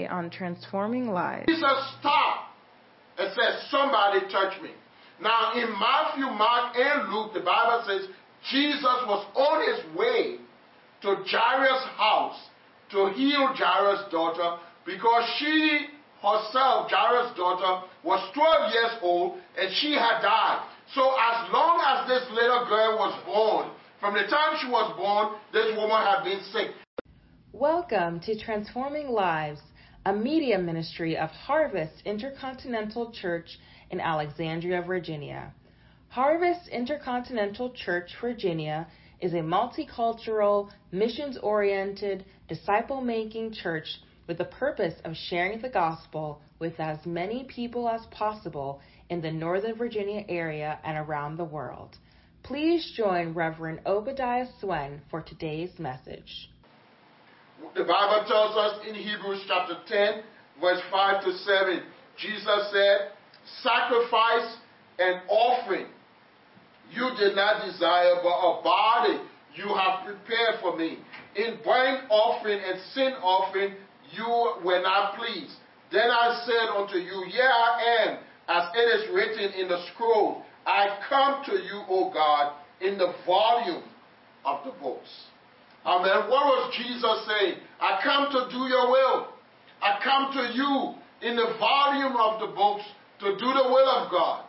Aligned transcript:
Today 0.00 0.08
on 0.08 0.30
Transforming 0.30 1.08
Lives. 1.08 1.46
Jesus 1.46 1.94
stopped 1.98 2.54
and 3.18 3.30
said, 3.34 3.68
Somebody 3.70 4.20
touch 4.32 4.60
me. 4.62 4.70
Now, 5.20 5.52
in 5.54 5.68
Matthew, 5.72 6.24
Mark, 6.24 6.74
and 6.76 7.12
Luke, 7.12 7.34
the 7.34 7.40
Bible 7.40 7.84
says 7.86 8.08
Jesus 8.50 8.98
was 9.06 9.26
on 9.34 9.60
his 9.68 9.96
way 9.98 10.36
to 11.02 11.22
Jairus' 11.28 11.84
house 11.96 12.38
to 12.92 13.10
heal 13.14 13.52
Jairus' 13.54 14.10
daughter 14.10 14.56
because 14.86 15.24
she 15.38 15.86
herself, 16.22 16.90
Jairus' 16.90 17.36
daughter, 17.36 17.86
was 18.02 18.20
12 18.34 18.72
years 18.72 18.92
old 19.02 19.38
and 19.58 19.70
she 19.76 19.92
had 19.92 20.22
died. 20.22 20.66
So, 20.94 21.02
as 21.02 21.52
long 21.52 21.80
as 21.84 22.08
this 22.08 22.24
little 22.32 22.66
girl 22.66 22.96
was 22.98 23.20
born, 23.26 23.70
from 24.00 24.14
the 24.14 24.24
time 24.30 24.56
she 24.60 24.68
was 24.68 24.94
born, 24.96 25.36
this 25.52 25.76
woman 25.76 26.00
had 26.00 26.24
been 26.24 26.40
sick. 26.52 26.70
Welcome 27.52 28.20
to 28.20 28.38
Transforming 28.38 29.08
Lives, 29.08 29.60
a 30.06 30.12
media 30.14 30.58
ministry 30.58 31.18
of 31.18 31.28
Harvest 31.28 31.92
Intercontinental 32.06 33.12
Church 33.12 33.58
in 33.90 34.00
Alexandria, 34.00 34.80
Virginia. 34.80 35.52
Harvest 36.08 36.68
Intercontinental 36.68 37.70
Church, 37.74 38.10
Virginia 38.18 38.86
is 39.20 39.34
a 39.34 39.42
multicultural, 39.42 40.70
missions 40.90 41.36
oriented, 41.42 42.24
disciple 42.48 43.02
making 43.02 43.52
church 43.52 44.00
with 44.26 44.38
the 44.38 44.44
purpose 44.44 44.94
of 45.04 45.14
sharing 45.14 45.60
the 45.60 45.68
gospel 45.68 46.40
with 46.58 46.80
as 46.80 47.04
many 47.04 47.44
people 47.44 47.86
as 47.86 48.00
possible 48.10 48.80
in 49.10 49.20
the 49.20 49.30
Northern 49.30 49.76
Virginia 49.76 50.24
area 50.30 50.78
and 50.82 50.96
around 50.96 51.36
the 51.36 51.44
world. 51.44 51.98
Please 52.42 52.90
join 52.96 53.34
Reverend 53.34 53.80
Obadiah 53.84 54.46
Swen 54.60 55.02
for 55.10 55.20
today's 55.20 55.78
message. 55.78 56.48
The 57.74 57.84
Bible 57.84 58.24
tells 58.26 58.56
us 58.56 58.86
in 58.88 58.94
Hebrews 58.94 59.44
chapter 59.46 59.76
10, 59.86 60.22
verse 60.60 60.80
5 60.90 61.24
to 61.24 61.32
7, 61.32 61.82
Jesus 62.18 62.72
said, 62.72 63.12
Sacrifice 63.62 64.56
and 64.98 65.22
offering 65.28 65.86
you 66.92 67.08
did 67.18 67.36
not 67.36 67.64
desire, 67.64 68.16
but 68.22 68.34
a 68.34 68.62
body 68.62 69.20
you 69.54 69.68
have 69.74 70.04
prepared 70.04 70.60
for 70.60 70.76
me. 70.76 70.98
In 71.36 71.58
burnt 71.64 72.10
offering 72.10 72.60
and 72.60 72.80
sin 72.92 73.12
offering 73.22 73.74
you 74.12 74.54
were 74.64 74.82
not 74.82 75.16
pleased. 75.16 75.54
Then 75.92 76.10
I 76.10 76.42
said 76.46 76.68
unto 76.76 76.96
you, 76.96 77.26
Here 77.30 77.48
I 77.48 78.06
am, 78.06 78.18
as 78.48 78.68
it 78.74 79.00
is 79.00 79.14
written 79.14 79.52
in 79.60 79.68
the 79.68 79.84
scroll. 79.92 80.42
I 80.66 80.98
come 81.08 81.44
to 81.46 81.52
you, 81.52 81.82
O 81.88 82.12
God, 82.12 82.54
in 82.80 82.98
the 82.98 83.14
volume 83.24 83.84
of 84.44 84.64
the 84.64 84.72
books. 84.82 85.08
Amen. 85.84 86.28
What 86.28 86.44
was 86.44 86.74
Jesus 86.76 87.16
saying? 87.26 87.56
I 87.80 88.00
come 88.04 88.28
to 88.32 88.50
do 88.52 88.68
your 88.68 88.90
will. 88.90 89.28
I 89.80 89.98
come 90.04 90.32
to 90.36 90.52
you 90.52 90.94
in 91.22 91.36
the 91.36 91.56
volume 91.58 92.16
of 92.16 92.40
the 92.40 92.52
books 92.54 92.84
to 93.20 93.32
do 93.32 93.48
the 93.48 93.66
will 93.68 93.88
of 93.88 94.10
God. 94.10 94.44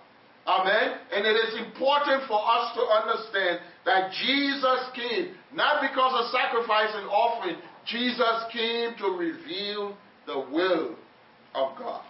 Amen. 0.47 0.97
And 1.13 1.25
it 1.25 1.37
is 1.37 1.55
important 1.59 2.27
for 2.27 2.39
us 2.41 2.75
to 2.75 2.81
understand 2.81 3.59
that 3.85 4.11
Jesus 4.11 4.79
came 4.95 5.35
not 5.53 5.81
because 5.81 6.13
of 6.17 6.31
sacrifice 6.31 6.91
and 6.95 7.07
offering. 7.07 7.57
Jesus 7.85 8.43
came 8.51 8.95
to 8.97 9.17
reveal 9.17 9.95
the 10.25 10.39
will 10.51 10.95
of 11.53 11.77
God. 11.77 12.03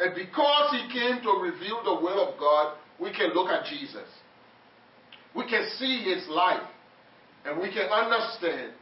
And 0.00 0.14
because 0.14 0.70
he 0.72 0.92
came 0.92 1.22
to 1.22 1.30
reveal 1.42 1.82
the 1.84 2.02
will 2.02 2.28
of 2.28 2.38
God, 2.38 2.76
we 3.00 3.12
can 3.12 3.32
look 3.34 3.48
at 3.48 3.64
Jesus. 3.66 4.08
We 5.34 5.44
can 5.48 5.68
see 5.78 6.02
his 6.02 6.26
life. 6.28 6.66
And 7.44 7.60
we 7.60 7.68
can 7.68 7.88
understand 7.90 8.72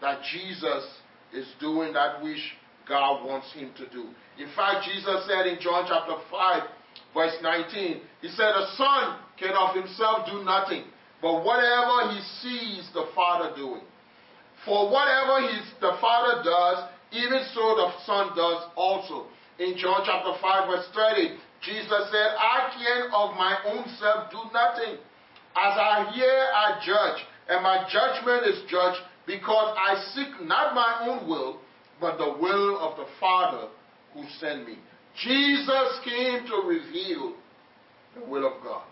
that 0.00 0.20
Jesus 0.30 0.84
is 1.32 1.46
doing 1.60 1.92
that 1.92 2.22
which 2.22 2.40
God 2.88 3.24
wants 3.24 3.52
him 3.52 3.70
to 3.76 3.88
do. 3.90 4.08
In 4.38 4.48
fact, 4.56 4.84
Jesus 4.84 5.26
said 5.26 5.46
in 5.46 5.58
John 5.60 5.86
chapter 5.88 6.16
5, 6.30 6.62
verse 7.14 7.36
19, 7.42 8.00
he 8.20 8.28
said, 8.28 8.52
The 8.52 8.66
Son 8.76 9.18
can 9.38 9.54
of 9.54 9.74
himself 9.74 10.26
do 10.26 10.42
nothing, 10.44 10.84
but 11.20 11.44
whatever 11.44 12.10
he 12.10 12.20
sees 12.42 12.88
the 12.92 13.06
Father 13.14 13.54
doing. 13.56 13.82
For 14.64 14.90
whatever 14.90 15.46
his, 15.48 15.62
the 15.80 15.96
Father 16.00 16.42
does, 16.42 16.88
even 17.12 17.42
so 17.54 17.74
the 17.76 17.92
Son 18.06 18.34
does 18.36 18.70
also. 18.76 19.26
In 19.58 19.76
John 19.76 20.02
chapter 20.04 20.34
5, 20.40 20.68
verse 20.68 20.86
30, 20.94 21.38
Jesus 21.62 22.10
said, 22.10 22.28
I 22.38 22.72
can 22.74 23.10
of 23.14 23.36
my 23.36 23.56
own 23.66 23.84
self 23.98 24.30
do 24.30 24.38
nothing. 24.52 24.98
As 25.54 25.76
I 25.76 26.10
hear, 26.14 26.48
I 26.54 26.80
judge, 26.84 27.22
and 27.52 27.62
my 27.62 27.84
judgment 27.92 28.46
is 28.46 28.64
judged, 28.70 28.98
because 29.26 29.76
I 29.76 30.00
seek 30.14 30.48
not 30.48 30.74
my 30.74 31.06
own 31.06 31.28
will, 31.28 31.60
but 32.00 32.16
the 32.16 32.32
will 32.40 32.80
of 32.80 32.96
the 32.96 33.04
Father 33.20 33.68
who 34.14 34.24
sent 34.40 34.66
me. 34.66 34.78
Jesus 35.22 36.00
came 36.02 36.46
to 36.46 36.66
reveal 36.66 37.34
the 38.16 38.24
will 38.24 38.46
of 38.46 38.62
God. 38.64 38.84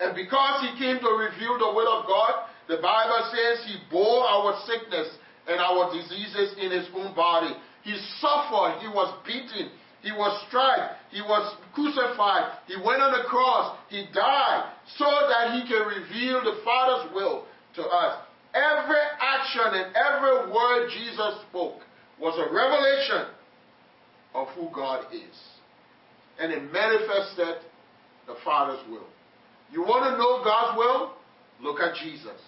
And 0.00 0.14
because 0.14 0.62
he 0.62 0.78
came 0.78 0.98
to 1.00 1.10
reveal 1.20 1.58
the 1.58 1.72
will 1.76 2.00
of 2.00 2.06
God, 2.06 2.48
the 2.66 2.80
Bible 2.80 3.20
says 3.30 3.66
he 3.66 3.76
bore 3.90 4.24
our 4.24 4.58
sickness 4.64 5.08
and 5.46 5.60
our 5.60 5.92
diseases 5.92 6.56
in 6.58 6.70
his 6.70 6.88
own 6.94 7.14
body. 7.14 7.52
He 7.82 7.92
suffered, 8.20 8.80
he 8.80 8.88
was 8.88 9.12
beaten, 9.26 9.70
he 10.02 10.12
was 10.12 10.44
struck, 10.46 10.96
he 11.10 11.20
was 11.20 11.56
crucified, 11.74 12.58
he 12.66 12.76
went 12.76 13.02
on 13.02 13.12
the 13.12 13.28
cross, 13.28 13.76
he 13.88 14.06
died, 14.14 14.72
so 14.96 15.04
that 15.04 15.54
he 15.54 15.66
can 15.68 15.86
reveal 15.86 16.42
the 16.44 16.60
Father's 16.64 17.12
will 17.14 17.44
to 17.74 17.82
us. 17.82 18.18
Every 18.54 19.04
action 19.20 19.74
and 19.74 19.94
every 19.94 20.52
word 20.52 20.88
Jesus 20.90 21.42
spoke 21.48 21.80
was 22.20 22.34
a 22.38 22.52
revelation 22.52 23.34
of 24.34 24.48
who 24.48 24.68
God 24.74 25.06
is. 25.12 25.36
And 26.38 26.52
it 26.52 26.72
manifested 26.72 27.62
the 28.26 28.36
Father's 28.44 28.80
will. 28.88 29.06
You 29.72 29.82
want 29.82 30.04
to 30.04 30.16
know 30.16 30.42
God's 30.44 30.78
will? 30.78 31.12
Look 31.60 31.80
at 31.80 31.96
Jesus. 31.96 32.40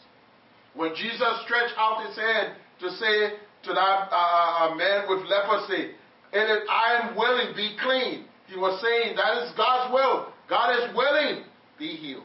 When 0.75 0.95
Jesus 0.95 1.43
stretched 1.45 1.75
out 1.77 2.07
his 2.07 2.17
hand 2.17 2.55
to 2.81 2.91
say 2.91 3.37
to 3.65 3.73
that 3.75 4.09
uh, 4.11 4.75
man 4.77 5.05
with 5.09 5.27
leprosy, 5.29 5.93
and 6.33 6.51
if 6.51 6.69
I 6.69 7.01
am 7.01 7.17
willing, 7.17 7.55
be 7.57 7.77
clean. 7.83 8.25
He 8.47 8.57
was 8.57 8.81
saying 8.83 9.17
that 9.17 9.45
is 9.45 9.53
God's 9.57 9.93
will. 9.93 10.33
God 10.49 10.71
is 10.79 10.95
willing, 10.95 11.45
be 11.79 11.97
healed. 11.97 12.25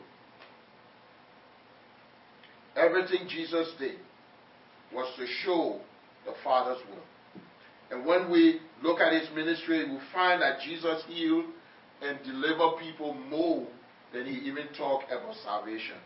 Everything 2.76 3.28
Jesus 3.30 3.70
did 3.80 3.98
was 4.94 5.12
to 5.18 5.26
show 5.44 5.80
the 6.26 6.34
Father's 6.44 6.82
will. 6.90 7.04
And 7.92 8.06
when 8.06 8.32
we 8.32 8.60
look 8.82 9.00
at 9.00 9.14
his 9.14 9.30
ministry, 9.36 9.90
we 9.90 10.00
find 10.14 10.42
that 10.42 10.60
Jesus 10.62 11.04
healed 11.08 11.46
and 12.02 12.18
delivered 12.24 12.78
people 12.80 13.14
more 13.14 13.68
than 14.14 14.26
he 14.26 14.34
even 14.48 14.68
talked 14.78 15.12
about 15.12 15.36
salvation. 15.44 15.98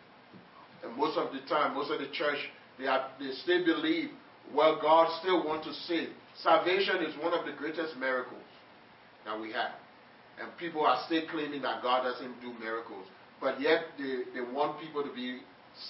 And 0.83 0.95
most 0.95 1.17
of 1.17 1.31
the 1.33 1.39
time, 1.47 1.75
most 1.75 1.91
of 1.91 1.99
the 1.99 2.09
church, 2.13 2.37
they, 2.77 2.85
have, 2.85 3.11
they 3.19 3.31
still 3.43 3.65
believe, 3.65 4.09
well, 4.53 4.79
God 4.81 5.09
still 5.21 5.45
wants 5.45 5.67
to 5.67 5.73
save. 5.73 6.09
Salvation 6.43 7.03
is 7.03 7.15
one 7.21 7.33
of 7.33 7.45
the 7.45 7.51
greatest 7.51 7.97
miracles 7.97 8.43
that 9.25 9.39
we 9.39 9.51
have. 9.51 9.75
And 10.39 10.55
people 10.57 10.85
are 10.85 11.03
still 11.05 11.23
claiming 11.31 11.61
that 11.63 11.83
God 11.83 12.03
doesn't 12.03 12.39
do 12.39 12.53
miracles. 12.59 13.05
But 13.41 13.59
yet 13.59 13.91
they, 13.97 14.23
they 14.33 14.41
want 14.41 14.79
people 14.79 15.03
to 15.03 15.13
be 15.13 15.39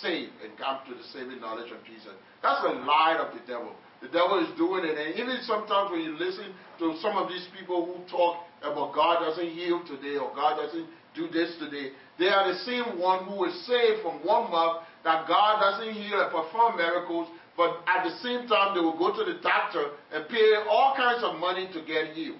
saved 0.01 0.33
and 0.43 0.57
come 0.57 0.79
to 0.89 0.93
the 0.93 1.05
saving 1.13 1.41
knowledge 1.41 1.71
of 1.71 1.85
Jesus. 1.85 2.13
That's 2.41 2.63
a 2.65 2.73
lie 2.81 3.17
of 3.21 3.33
the 3.33 3.45
devil. 3.45 3.73
The 4.01 4.09
devil 4.09 4.41
is 4.41 4.49
doing 4.57 4.85
it. 4.85 4.97
And 4.97 5.19
even 5.19 5.37
sometimes 5.43 5.91
when 5.91 6.01
you 6.01 6.17
listen 6.17 6.53
to 6.79 6.97
some 7.01 7.17
of 7.17 7.29
these 7.29 7.45
people 7.57 7.85
who 7.85 8.01
talk 8.09 8.41
about 8.61 8.93
God 8.93 9.21
doesn't 9.25 9.49
heal 9.53 9.81
today 9.85 10.17
or 10.17 10.33
God 10.33 10.57
doesn't 10.57 10.87
do 11.13 11.27
this 11.29 11.53
today, 11.59 11.91
they 12.17 12.29
are 12.29 12.51
the 12.51 12.59
same 12.65 12.99
one 12.99 13.25
who 13.25 13.45
is 13.45 13.53
saved 13.65 14.01
from 14.01 14.25
one 14.25 14.49
mouth 14.51 14.83
that 15.03 15.27
God 15.27 15.59
doesn't 15.59 15.93
heal 15.93 16.21
and 16.21 16.31
perform 16.31 16.77
miracles, 16.77 17.27
but 17.59 17.83
at 17.91 18.07
the 18.07 18.15
same 18.23 18.47
time 18.47 18.71
they 18.73 18.79
will 18.79 18.95
go 18.95 19.11
to 19.11 19.27
the 19.27 19.37
doctor 19.43 19.99
and 20.15 20.23
pay 20.31 20.55
all 20.63 20.95
kinds 20.95 21.27
of 21.27 21.35
money 21.35 21.67
to 21.75 21.83
get 21.83 22.15
healed. 22.15 22.39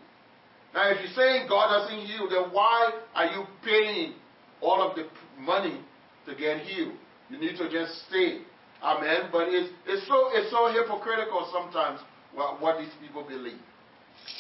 Now, 0.74 0.88
if 0.88 1.04
you're 1.04 1.12
saying 1.12 1.48
God 1.50 1.68
doesn't 1.68 2.08
heal, 2.08 2.30
then 2.30 2.56
why 2.56 2.92
are 3.14 3.26
you 3.26 3.44
paying 3.60 4.14
all 4.62 4.80
of 4.80 4.96
the 4.96 5.10
money 5.38 5.82
to 6.26 6.36
get 6.36 6.62
healed? 6.62 6.96
You 7.30 7.38
need 7.38 7.58
to 7.58 7.70
just 7.70 8.08
stay 8.08 8.48
Amen. 8.82 9.30
But 9.32 9.50
it's, 9.50 9.72
it's, 9.86 10.08
so, 10.08 10.30
it's 10.32 10.50
so 10.52 10.72
hypocritical 10.72 11.50
sometimes 11.52 12.00
what, 12.34 12.62
what 12.62 12.80
these 12.80 12.94
people 13.02 13.24
believe. 13.28 13.60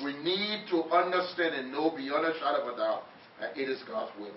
We 0.04 0.16
need 0.24 0.68
to 0.72 0.84
understand 0.92 1.56
and 1.56 1.72
know 1.72 1.92
beyond 1.92 2.26
a 2.26 2.34
shadow 2.40 2.68
of 2.68 2.74
a 2.74 2.78
doubt 2.78 3.04
that 3.40 3.58
it 3.58 3.70
is 3.70 3.82
God's 3.88 4.12
will. 4.20 4.36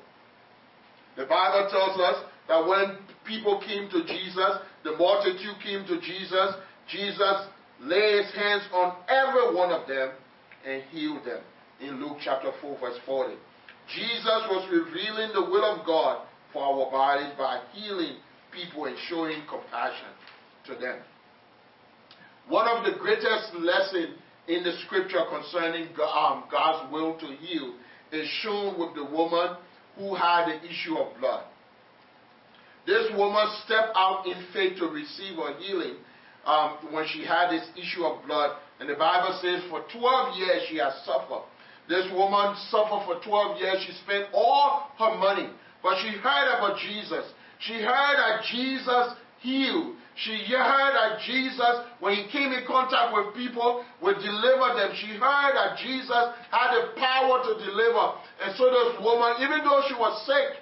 The 1.17 1.27
Bible 1.27 1.69
tells 1.71 2.01
us 2.01 2.25
that 2.49 2.67
when 2.67 2.99
people 3.27 3.61
came 3.61 3.91
to 3.91 4.03
Jesus, 4.07 4.59
the 4.85 4.97
multitude 4.97 5.57
came 5.63 5.87
to 5.87 6.01
Jesus, 6.01 6.55
Jesus 6.89 7.47
laid 7.81 8.25
his 8.25 8.35
hands 8.35 8.63
on 8.73 8.97
every 9.09 9.55
one 9.55 9.71
of 9.71 9.87
them 9.89 10.11
and 10.67 10.83
healed 10.91 11.25
them. 11.25 11.41
In 11.81 12.01
Luke 12.01 12.19
chapter 12.23 12.51
4, 12.61 12.79
verse 12.79 12.99
40. 13.07 13.35
Jesus 13.95 14.41
was 14.49 14.69
revealing 14.71 15.33
the 15.35 15.51
will 15.51 15.65
of 15.65 15.85
God 15.85 16.27
for 16.53 16.63
our 16.63 16.91
bodies 16.91 17.33
by 17.37 17.61
healing 17.73 18.17
people 18.53 18.85
and 18.85 18.97
showing 19.09 19.43
compassion 19.49 20.13
to 20.67 20.75
them. 20.75 20.99
One 22.49 22.69
of 22.69 22.85
the 22.85 22.99
greatest 22.99 23.55
lessons 23.59 24.19
in 24.49 24.63
the 24.63 24.73
scripture 24.85 25.25
concerning 25.31 25.89
um, 26.15 26.45
God's 26.51 26.93
will 26.93 27.19
to 27.19 27.27
heal 27.27 27.75
is 28.13 28.29
shown 28.43 28.79
with 28.79 28.95
the 28.95 29.05
woman 29.05 29.57
who 29.97 30.15
had 30.15 30.47
the 30.47 30.65
issue 30.69 30.97
of 30.97 31.19
blood. 31.19 31.45
This 32.87 33.11
woman 33.17 33.47
stepped 33.65 33.95
out 33.95 34.27
in 34.27 34.35
faith 34.53 34.79
to 34.79 34.87
receive 34.87 35.37
her 35.37 35.55
healing 35.59 35.97
um, 36.45 36.79
when 36.91 37.07
she 37.09 37.25
had 37.25 37.51
this 37.51 37.67
issue 37.77 38.05
of 38.05 38.27
blood. 38.27 38.57
And 38.81 38.89
the 38.89 38.95
Bible 38.95 39.39
says 39.41 39.63
for 39.71 39.85
12 39.93 40.39
years 40.39 40.63
she 40.69 40.77
has 40.79 40.93
suffered. 41.05 41.47
This 41.89 42.11
woman 42.13 42.57
suffered 42.71 43.07
for 43.07 43.23
12 43.23 43.59
years. 43.61 43.85
She 43.87 43.93
spent 44.03 44.27
all 44.33 44.91
her 44.99 45.19
money. 45.19 45.51
But 45.83 45.99
she 46.03 46.17
heard 46.19 46.49
about 46.59 46.79
Jesus. 46.79 47.27
She 47.59 47.75
heard 47.75 48.17
that 48.19 48.43
Jesus 48.51 49.15
healed. 49.41 49.97
She 50.15 50.37
heard 50.53 50.93
that 50.95 51.25
Jesus, 51.25 51.89
when 51.99 52.15
he 52.15 52.29
came 52.31 52.53
in 52.53 52.67
contact 52.67 53.17
with 53.17 53.35
people, 53.35 53.85
would 54.03 54.17
deliver 54.21 54.77
them. 54.77 54.93
She 54.95 55.17
heard 55.17 55.53
that 55.57 55.79
Jesus 55.79 56.25
had 56.51 56.69
the 56.77 56.93
power 57.01 57.43
to 57.43 57.53
deliver. 57.65 58.21
And 58.45 58.55
so 58.57 58.69
this 58.69 59.01
woman, 59.01 59.41
even 59.41 59.65
though 59.65 59.83
she 59.89 59.95
was 59.95 60.15
sick, 60.27 60.61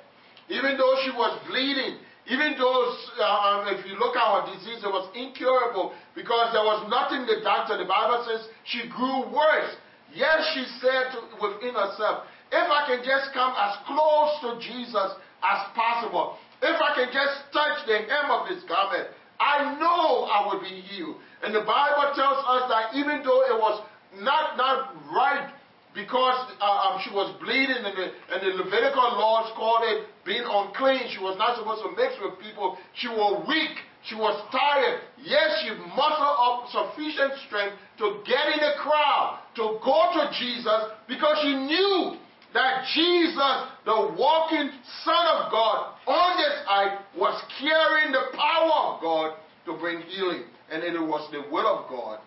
even 0.49 0.79
though 0.79 0.95
she 1.05 1.11
was 1.11 1.39
bleeding, 1.49 1.99
even 2.31 2.55
though, 2.55 2.95
uh, 3.19 3.27
um, 3.27 3.75
if 3.75 3.83
you 3.83 3.99
look 3.99 4.15
at 4.15 4.23
her 4.23 4.55
disease, 4.55 4.87
it 4.87 4.93
was 4.93 5.11
incurable 5.19 5.91
because 6.15 6.55
there 6.55 6.63
was 6.63 6.87
nothing 6.87 7.27
the 7.27 7.43
doctor, 7.43 7.75
the 7.75 7.91
Bible 7.91 8.23
says 8.23 8.47
she 8.63 8.87
grew 8.87 9.27
worse. 9.35 9.75
Yet 10.15 10.39
she 10.55 10.63
said 10.79 11.11
to, 11.11 11.19
within 11.43 11.75
herself, 11.75 12.31
if 12.55 12.67
I 12.71 12.87
can 12.87 13.03
just 13.03 13.35
come 13.35 13.51
as 13.59 13.83
close 13.83 14.31
to 14.47 14.49
Jesus 14.63 15.11
as 15.43 15.61
possible, 15.75 16.39
if 16.63 16.79
I 16.79 16.95
can 16.95 17.11
just 17.11 17.51
touch 17.51 17.83
the 17.91 18.07
hem 18.07 18.31
of 18.31 18.47
his 18.47 18.63
garment, 18.71 19.11
I 19.43 19.75
know 19.83 20.31
I 20.31 20.47
will 20.47 20.63
be 20.63 20.87
healed. 20.87 21.19
And 21.43 21.51
the 21.51 21.67
Bible 21.67 22.15
tells 22.15 22.47
us 22.47 22.71
that 22.71 22.95
even 22.95 23.27
though 23.27 23.43
it 23.51 23.59
was 23.59 23.83
not, 24.23 24.55
not 24.55 24.95
right 25.11 25.51
because 25.95 26.55
uh, 26.63 26.87
um, 26.87 27.03
she 27.03 27.11
was 27.11 27.35
bleeding 27.43 27.83
and 27.83 27.95
the, 27.97 28.07
and 28.31 28.39
the 28.47 28.53
Levitical 28.63 29.11
laws 29.19 29.51
called 29.59 29.83
it 29.91 30.07
being 30.25 30.47
unclean. 30.47 31.11
She 31.11 31.19
was 31.19 31.35
not 31.35 31.59
supposed 31.59 31.83
to 31.83 31.91
mix 31.99 32.15
with 32.23 32.39
people. 32.39 32.79
She 32.95 33.09
was 33.09 33.43
weak. 33.49 33.75
She 34.07 34.15
was 34.15 34.39
tired. 34.55 35.03
Yes, 35.19 35.61
she 35.61 35.75
mustered 35.93 36.37
up 36.41 36.71
sufficient 36.71 37.37
strength 37.47 37.77
to 37.99 38.23
get 38.25 38.55
in 38.55 38.61
the 38.63 38.79
crowd, 38.81 39.43
to 39.59 39.77
go 39.83 39.99
to 40.15 40.31
Jesus, 40.39 40.95
because 41.11 41.37
she 41.43 41.53
knew 41.53 42.17
that 42.55 42.87
Jesus, 42.95 43.57
the 43.85 44.15
walking 44.17 44.71
Son 45.05 45.25
of 45.37 45.53
God 45.53 45.95
on 46.07 46.31
this 46.39 46.57
earth, 46.71 46.99
was 47.19 47.37
carrying 47.59 48.13
the 48.13 48.31
power 48.33 48.95
of 48.95 49.03
God 49.03 49.37
to 49.67 49.77
bring 49.79 50.01
healing. 50.03 50.45
And 50.71 50.83
it 50.83 50.99
was 50.99 51.29
the 51.33 51.43
will 51.51 51.67
of 51.67 51.91
God 51.91 52.21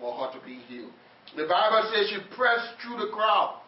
for 0.00 0.16
her 0.16 0.38
to 0.38 0.44
be 0.44 0.56
healed. 0.66 0.92
The 1.36 1.46
Bible 1.48 1.90
says 1.92 2.10
she 2.10 2.18
pressed 2.36 2.80
through 2.82 2.98
the 2.98 3.12
crowd. 3.12 3.60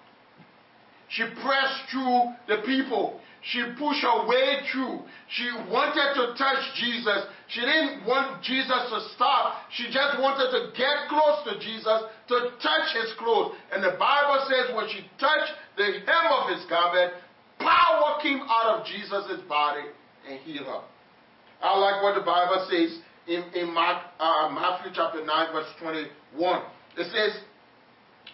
She 1.09 1.25
pressed 1.43 1.91
through 1.91 2.33
the 2.49 2.63
people. 2.67 3.21
She 3.45 3.61
pushed 3.79 4.01
her 4.01 4.27
way 4.27 4.65
through. 4.73 5.05
She 5.29 5.49
wanted 5.69 6.17
to 6.17 6.33
touch 6.37 6.65
Jesus. 6.81 7.29
She 7.49 7.61
didn't 7.61 8.07
want 8.07 8.43
Jesus 8.43 8.89
to 8.89 8.99
stop. 9.15 9.69
She 9.71 9.85
just 9.93 10.19
wanted 10.19 10.49
to 10.49 10.73
get 10.73 11.09
close 11.09 11.45
to 11.45 11.61
Jesus, 11.61 12.09
to 12.29 12.37
touch 12.61 12.89
his 12.97 13.13
clothes. 13.19 13.55
And 13.73 13.85
the 13.85 13.97
Bible 14.01 14.49
says 14.49 14.75
when 14.75 14.89
she 14.89 15.05
touched 15.21 15.53
the 15.77 15.85
hem 15.85 16.25
of 16.41 16.57
his 16.57 16.65
garment, 16.73 17.13
power 17.59 18.17
came 18.23 18.41
out 18.49 18.81
of 18.81 18.87
Jesus' 18.87 19.45
body 19.47 19.93
and 20.29 20.41
healed 20.41 20.67
her. 20.67 20.81
I 21.61 21.79
like 21.79 22.03
what 22.03 22.15
the 22.15 22.25
Bible 22.25 22.67
says 22.71 22.99
in, 23.29 23.45
in 23.55 23.73
Mark, 23.73 24.05
uh, 24.19 24.49
Matthew 24.53 24.91
chapter 24.95 25.25
9, 25.25 25.53
verse 25.53 25.69
21. 25.81 26.63
It 26.97 27.13
says, 27.13 27.43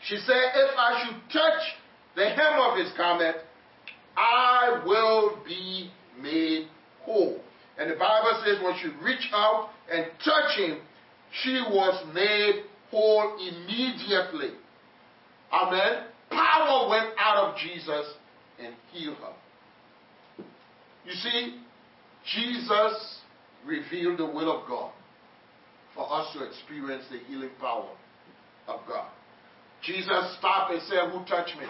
she 0.06 0.16
said, 0.16 0.42
If 0.54 0.70
I 0.76 1.04
should 1.04 1.16
touch 1.32 1.62
the 2.16 2.24
hem 2.28 2.60
of 2.60 2.78
his 2.78 2.92
garment, 2.96 3.36
I 4.16 4.82
will 4.84 5.38
be 5.46 5.90
made 6.20 6.68
whole. 7.02 7.40
And 7.78 7.90
the 7.90 7.96
Bible 7.96 8.42
says 8.44 8.62
when 8.62 8.74
she 8.80 8.88
reached 9.02 9.32
out 9.32 9.70
and 9.90 10.06
touched 10.24 10.58
him, 10.58 10.80
she 11.42 11.62
was 11.68 12.04
made 12.14 12.64
whole 12.90 13.36
immediately. 13.38 14.50
Amen. 15.52 16.04
Power 16.30 16.88
went 16.88 17.10
out 17.18 17.48
of 17.48 17.56
Jesus 17.56 18.06
and 18.62 18.74
healed 18.92 19.16
her. 19.16 20.44
You 21.06 21.12
see, 21.12 21.60
Jesus 22.34 23.18
revealed 23.66 24.18
the 24.18 24.26
will 24.26 24.60
of 24.60 24.68
God 24.68 24.92
for 25.94 26.12
us 26.12 26.32
to 26.34 26.44
experience 26.44 27.04
the 27.10 27.18
healing 27.26 27.50
power 27.60 27.90
of 28.68 28.80
God. 28.86 29.09
Jesus 29.82 30.36
stopped 30.38 30.72
and 30.72 30.82
said, 30.82 31.10
Who 31.10 31.24
touched 31.24 31.56
me? 31.56 31.66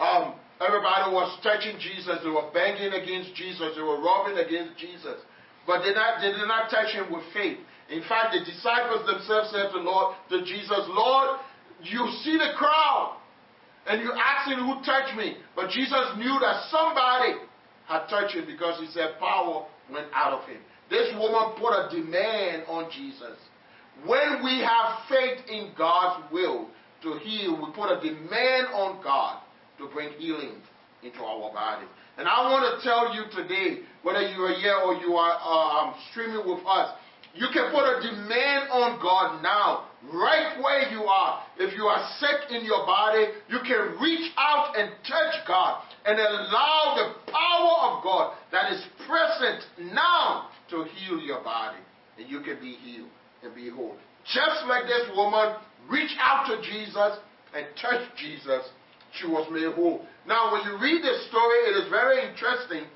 Um, 0.00 0.34
everybody 0.60 1.12
was 1.12 1.38
touching 1.42 1.78
Jesus. 1.78 2.18
They 2.22 2.30
were 2.30 2.50
banging 2.52 2.92
against 2.92 3.34
Jesus. 3.34 3.76
They 3.76 3.82
were 3.82 4.00
rubbing 4.00 4.38
against 4.38 4.78
Jesus. 4.78 5.20
But 5.66 5.82
they, 5.82 5.94
not, 5.94 6.20
they 6.20 6.32
did 6.32 6.48
not 6.48 6.70
touch 6.70 6.92
him 6.92 7.12
with 7.12 7.22
faith. 7.32 7.58
In 7.90 8.00
fact, 8.08 8.32
the 8.32 8.44
disciples 8.44 9.06
themselves 9.06 9.50
said 9.52 9.70
to 9.72 9.78
Lord, 9.78 10.16
to 10.30 10.44
Jesus, 10.44 10.84
Lord, 10.88 11.40
you 11.82 12.08
see 12.24 12.36
the 12.36 12.56
crowd, 12.56 13.20
and 13.86 14.00
you 14.00 14.12
asking 14.12 14.58
who 14.64 14.80
touched 14.84 15.16
me. 15.16 15.36
But 15.54 15.70
Jesus 15.70 16.16
knew 16.16 16.38
that 16.40 16.64
somebody 16.70 17.44
had 17.86 18.08
touched 18.08 18.34
him 18.34 18.46
because 18.46 18.80
he 18.80 18.86
said 18.88 19.18
power 19.18 19.66
went 19.92 20.06
out 20.14 20.32
of 20.32 20.48
him. 20.48 20.58
This 20.88 21.12
woman 21.14 21.56
put 21.60 21.72
a 21.72 21.88
demand 21.92 22.64
on 22.68 22.90
Jesus. 22.90 23.36
When 24.02 24.44
we 24.44 24.58
have 24.60 25.06
faith 25.08 25.46
in 25.48 25.72
God's 25.78 26.30
will 26.32 26.68
to 27.02 27.18
heal, 27.18 27.56
we 27.56 27.72
put 27.74 27.90
a 27.90 28.00
demand 28.00 28.66
on 28.74 29.02
God 29.02 29.40
to 29.78 29.88
bring 29.88 30.10
healing 30.18 30.60
into 31.02 31.20
our 31.20 31.52
bodies. 31.52 31.88
And 32.18 32.28
I 32.28 32.50
want 32.50 32.64
to 32.68 32.84
tell 32.86 33.14
you 33.14 33.24
today, 33.30 33.82
whether 34.02 34.20
you 34.20 34.42
are 34.42 34.54
here 34.54 34.76
or 34.76 34.94
you 34.94 35.14
are 35.14 35.34
uh, 35.40 35.88
um, 35.88 35.94
streaming 36.10 36.46
with 36.46 36.64
us, 36.66 36.94
you 37.34 37.48
can 37.52 37.72
put 37.72 37.82
a 37.82 38.00
demand 38.00 38.70
on 38.70 39.02
God 39.02 39.42
now, 39.42 39.88
right 40.12 40.54
where 40.62 40.88
you 40.92 41.02
are. 41.02 41.42
If 41.58 41.76
you 41.76 41.84
are 41.84 42.08
sick 42.20 42.50
in 42.54 42.64
your 42.64 42.86
body, 42.86 43.26
you 43.48 43.58
can 43.66 43.98
reach 44.00 44.30
out 44.38 44.76
and 44.76 44.92
touch 45.02 45.34
God 45.46 45.82
and 46.06 46.18
allow 46.18 46.94
the 46.94 47.32
power 47.32 47.90
of 47.90 48.04
God 48.04 48.34
that 48.52 48.72
is 48.72 48.84
present 49.08 49.64
now 49.92 50.50
to 50.70 50.84
heal 50.84 51.18
your 51.18 51.42
body, 51.42 51.78
and 52.18 52.30
you 52.30 52.40
can 52.40 52.60
be 52.60 52.74
healed 52.74 53.10
and 53.44 53.54
be 53.54 53.68
whole. 53.68 53.96
Just 54.24 54.66
like 54.66 54.84
this 54.84 55.08
woman 55.14 55.56
reached 55.90 56.16
out 56.18 56.48
to 56.48 56.60
Jesus 56.62 57.20
and 57.54 57.66
touched 57.80 58.16
Jesus, 58.16 58.64
she 59.20 59.26
was 59.26 59.46
made 59.52 59.68
whole. 59.74 60.04
Now, 60.26 60.52
when 60.52 60.64
you 60.64 60.80
read 60.80 61.04
this 61.04 61.28
story, 61.28 61.58
it 61.68 61.84
is 61.84 61.90
very 61.90 62.24
interesting 62.24 62.88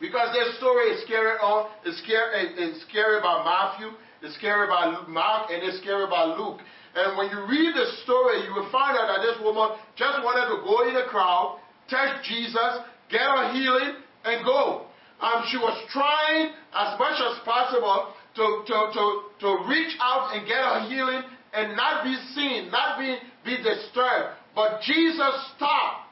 because 0.00 0.32
this 0.32 0.56
story 0.58 0.94
is 0.94 1.02
carried 1.08 1.42
on, 1.42 1.68
is 1.84 2.00
carried, 2.06 2.56
is 2.58 2.84
carried 2.92 3.22
by 3.22 3.42
Matthew, 3.42 3.90
it's 4.22 4.38
carried 4.38 4.68
by 4.70 5.04
Mark, 5.08 5.50
and 5.50 5.62
it's 5.62 5.82
carried 5.84 6.10
by 6.10 6.24
Luke. 6.24 6.60
And 6.94 7.18
when 7.18 7.28
you 7.28 7.44
read 7.44 7.74
the 7.76 7.86
story, 8.04 8.46
you 8.46 8.54
will 8.54 8.70
find 8.72 8.96
out 8.96 9.08
that 9.12 9.20
this 9.20 9.36
woman 9.42 9.76
just 9.96 10.24
wanted 10.24 10.48
to 10.48 10.64
go 10.64 10.88
in 10.88 10.94
the 10.94 11.04
crowd, 11.12 11.60
touch 11.90 12.24
Jesus, 12.24 12.80
get 13.10 13.20
her 13.20 13.52
healing, 13.52 14.00
and 14.24 14.44
go. 14.44 14.88
Um, 15.20 15.44
she 15.48 15.56
was 15.56 15.76
trying 15.92 16.52
as 16.72 16.98
much 17.00 17.16
as 17.20 17.40
possible 17.44 18.15
to, 18.36 18.62
to, 18.66 18.76
to, 18.92 19.04
to 19.40 19.48
reach 19.68 19.96
out 20.00 20.36
and 20.36 20.46
get 20.46 20.60
a 20.60 20.86
healing 20.88 21.22
and 21.52 21.76
not 21.76 22.04
be 22.04 22.14
seen, 22.34 22.70
not 22.70 22.98
be, 22.98 23.16
be 23.44 23.56
disturbed. 23.56 24.36
But 24.54 24.80
Jesus 24.82 25.34
stopped 25.56 26.08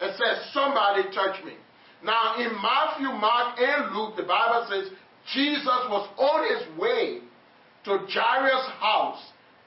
and 0.00 0.12
said, 0.16 0.50
Somebody 0.52 1.04
touch 1.14 1.42
me. 1.44 1.54
Now, 2.04 2.34
in 2.38 2.50
Matthew, 2.60 3.08
Mark, 3.14 3.58
and 3.58 3.94
Luke, 3.94 4.16
the 4.16 4.24
Bible 4.24 4.66
says 4.68 4.90
Jesus 5.32 5.80
was 5.88 6.08
on 6.18 6.42
his 6.50 6.78
way 6.78 7.20
to 7.84 8.06
Jairus' 8.10 8.70
house 8.80 9.22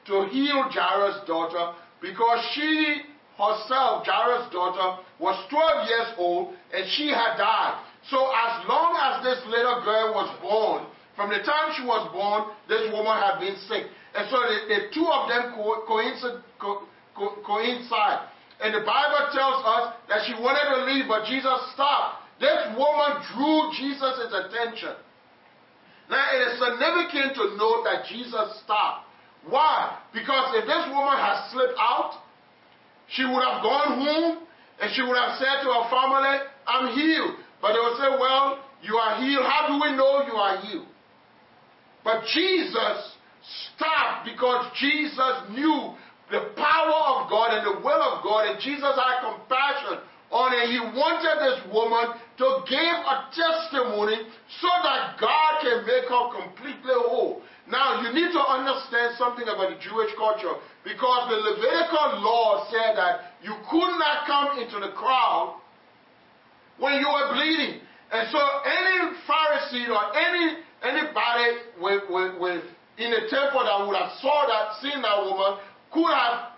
to 0.07 0.27
heal 0.31 0.67
Jairus' 0.69 1.25
daughter 1.25 1.73
because 2.01 2.39
she 2.53 3.01
herself, 3.37 4.05
Jairus' 4.05 4.51
daughter, 4.51 5.01
was 5.19 5.35
12 5.49 5.87
years 5.87 6.07
old 6.17 6.53
and 6.73 6.85
she 6.95 7.07
had 7.07 7.37
died. 7.37 7.83
So, 8.09 8.17
as 8.17 8.67
long 8.67 8.95
as 8.95 9.23
this 9.23 9.41
little 9.47 9.81
girl 9.83 10.13
was 10.13 10.29
born, 10.41 10.85
from 11.15 11.31
the 11.31 11.39
time 11.43 11.71
she 11.75 11.83
was 11.83 12.11
born, 12.11 12.51
this 12.67 12.91
woman 12.91 13.15
had 13.15 13.39
been 13.39 13.55
sick. 13.71 13.87
And 14.15 14.27
so 14.27 14.37
the, 14.43 14.57
the 14.67 14.79
two 14.91 15.07
of 15.07 15.31
them 15.31 15.55
co- 15.55 15.83
coincide, 15.87 16.43
co- 16.59 16.83
co- 17.15 17.39
coincide. 17.43 18.27
And 18.59 18.75
the 18.75 18.83
Bible 18.83 19.31
tells 19.31 19.63
us 19.63 19.83
that 20.07 20.27
she 20.27 20.35
wanted 20.39 20.63
to 20.75 20.77
leave, 20.87 21.07
but 21.07 21.27
Jesus 21.27 21.55
stopped. 21.75 22.23
This 22.39 22.59
woman 22.75 23.23
drew 23.31 23.71
Jesus' 23.75 24.27
attention. 24.31 24.95
Now, 26.11 26.23
it 26.35 26.39
is 26.51 26.53
significant 26.59 27.35
to 27.39 27.55
note 27.55 27.87
that 27.87 28.05
Jesus 28.07 28.59
stopped. 28.63 29.07
Why? 29.47 29.97
Because 30.13 30.55
if 30.59 30.67
this 30.67 30.83
woman 30.91 31.15
had 31.17 31.47
slipped 31.51 31.79
out, 31.79 32.19
she 33.07 33.23
would 33.23 33.43
have 33.43 33.61
gone 33.63 34.03
home 34.03 34.47
and 34.81 34.91
she 34.93 35.01
would 35.01 35.15
have 35.15 35.37
said 35.37 35.63
to 35.63 35.69
her 35.71 35.85
family, 35.89 36.43
I'm 36.67 36.91
healed. 36.93 37.39
But 37.61 37.73
they 37.73 37.79
would 37.79 37.97
say, 37.97 38.09
Well, 38.19 38.59
you 38.81 38.95
are 38.97 39.21
healed. 39.21 39.45
How 39.45 39.67
do 39.67 39.73
we 39.81 39.95
know 39.95 40.25
you 40.25 40.33
are 40.33 40.57
healed? 40.61 40.87
But 42.05 42.21
Jesus 42.29 43.17
stopped 43.73 44.29
because 44.29 44.69
Jesus 44.77 45.35
knew 45.57 45.97
the 46.29 46.53
power 46.53 46.99
of 47.17 47.29
God 47.33 47.57
and 47.57 47.65
the 47.65 47.81
will 47.81 48.01
of 48.13 48.21
God, 48.21 48.45
and 48.45 48.61
Jesus 48.61 48.93
had 48.93 49.25
compassion 49.25 50.05
on 50.29 50.53
it. 50.53 50.69
He 50.69 50.81
wanted 50.81 51.35
this 51.41 51.59
woman 51.73 52.13
to 52.37 52.47
give 52.69 52.97
a 53.09 53.17
testimony 53.33 54.21
so 54.61 54.71
that 54.85 55.17
God 55.17 55.51
can 55.65 55.85
make 55.85 56.05
her 56.05 56.25
completely 56.33 56.93
whole. 57.09 57.41
Now, 57.65 58.05
you 58.05 58.13
need 58.13 58.29
to 58.33 58.41
understand 58.41 59.17
something 59.17 59.45
about 59.49 59.73
the 59.73 59.81
Jewish 59.81 60.13
culture 60.13 60.61
because 60.85 61.21
the 61.29 61.41
Levitical 61.41 62.21
law 62.21 62.69
said 62.69 62.93
that 62.97 63.33
you 63.41 63.57
could 63.69 63.93
not 63.97 64.29
come 64.29 64.61
into 64.61 64.77
the 64.77 64.93
crowd 64.93 65.57
when 66.77 67.01
you 67.01 67.09
were 67.09 67.33
bleeding. 67.33 67.81
And 68.13 68.29
so, 68.29 68.37
any 68.37 69.17
Pharisee 69.25 69.89
or 69.89 70.05
any 70.13 70.64
anybody 70.83 71.47
with, 71.79 72.03
with, 72.09 72.39
with 72.39 72.63
in 72.97 73.11
a 73.11 73.29
temple 73.29 73.63
that 73.63 73.87
would 73.87 73.95
have 73.95 74.11
saw 74.21 74.47
that, 74.47 74.81
seen 74.81 75.01
that 75.01 75.19
woman, 75.23 75.59
could 75.91 76.13
have 76.13 76.55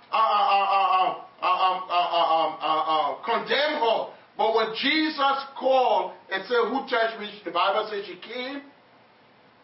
condemned 3.26 3.82
her. 3.82 4.14
But 4.38 4.56
when 4.56 4.68
Jesus 4.80 5.38
called 5.58 6.14
and 6.32 6.44
said, 6.46 6.70
Who 6.70 6.86
touched 6.90 7.20
me? 7.20 7.30
The 7.44 7.52
Bible 7.52 7.90
says 7.90 8.06
she 8.06 8.16
came 8.22 8.62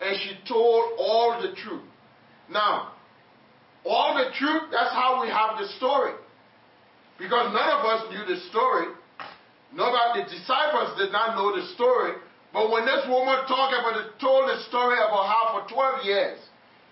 and 0.01 0.17
she 0.21 0.37
told 0.47 0.97
all 0.97 1.39
the 1.41 1.55
truth. 1.55 1.83
Now, 2.49 2.93
all 3.85 4.15
the 4.15 4.31
truth, 4.37 4.63
that's 4.71 4.91
how 4.91 5.21
we 5.21 5.29
have 5.29 5.59
the 5.59 5.67
story. 5.77 6.13
Because 7.19 7.53
none 7.53 7.69
of 7.69 7.85
us 7.85 8.09
knew 8.09 8.35
the 8.35 8.41
story. 8.49 8.87
Nobody, 9.73 10.23
the 10.23 10.29
disciples 10.29 10.97
did 10.97 11.11
not 11.11 11.35
know 11.35 11.55
the 11.55 11.67
story. 11.73 12.13
But 12.53 12.69
when 12.69 12.85
this 12.85 13.01
woman 13.09 13.41
talked 13.49 13.73
about 13.73 13.97
it, 13.97 14.13
told 14.21 14.47
the 14.47 14.61
story 14.69 14.97
about 15.01 15.25
how 15.25 15.57
for 15.57 15.73
12 15.73 16.05
years 16.05 16.39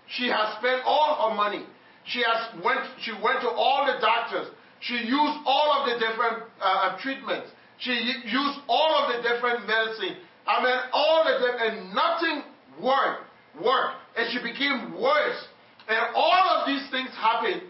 she 0.10 0.28
has 0.28 0.58
spent 0.58 0.82
all 0.84 1.30
her 1.30 1.36
money. 1.38 1.64
She 2.06 2.26
has 2.26 2.50
went, 2.66 2.82
she 3.00 3.14
went 3.22 3.42
to 3.42 3.50
all 3.50 3.86
the 3.86 4.02
doctors. 4.02 4.50
She 4.82 4.96
used 4.96 5.38
all 5.46 5.70
of 5.78 5.86
the 5.86 6.02
different 6.02 6.50
uh, 6.60 6.98
treatments. 6.98 7.48
She 7.78 7.92
used 7.94 8.60
all 8.68 9.06
of 9.06 9.16
the 9.16 9.22
different 9.22 9.68
medicine. 9.68 10.18
I 10.48 10.64
mean, 10.64 10.78
all 10.92 11.24
the 11.24 11.38
different, 11.38 11.62
and 11.62 11.94
nothing 11.94 12.42
worked, 12.82 13.30
worked. 13.62 14.02
And 14.18 14.26
she 14.34 14.42
became 14.42 15.00
worse. 15.00 15.46
And 15.88 16.16
all 16.16 16.58
of 16.58 16.68
these 16.68 16.90
things 16.90 17.10
happened, 17.14 17.62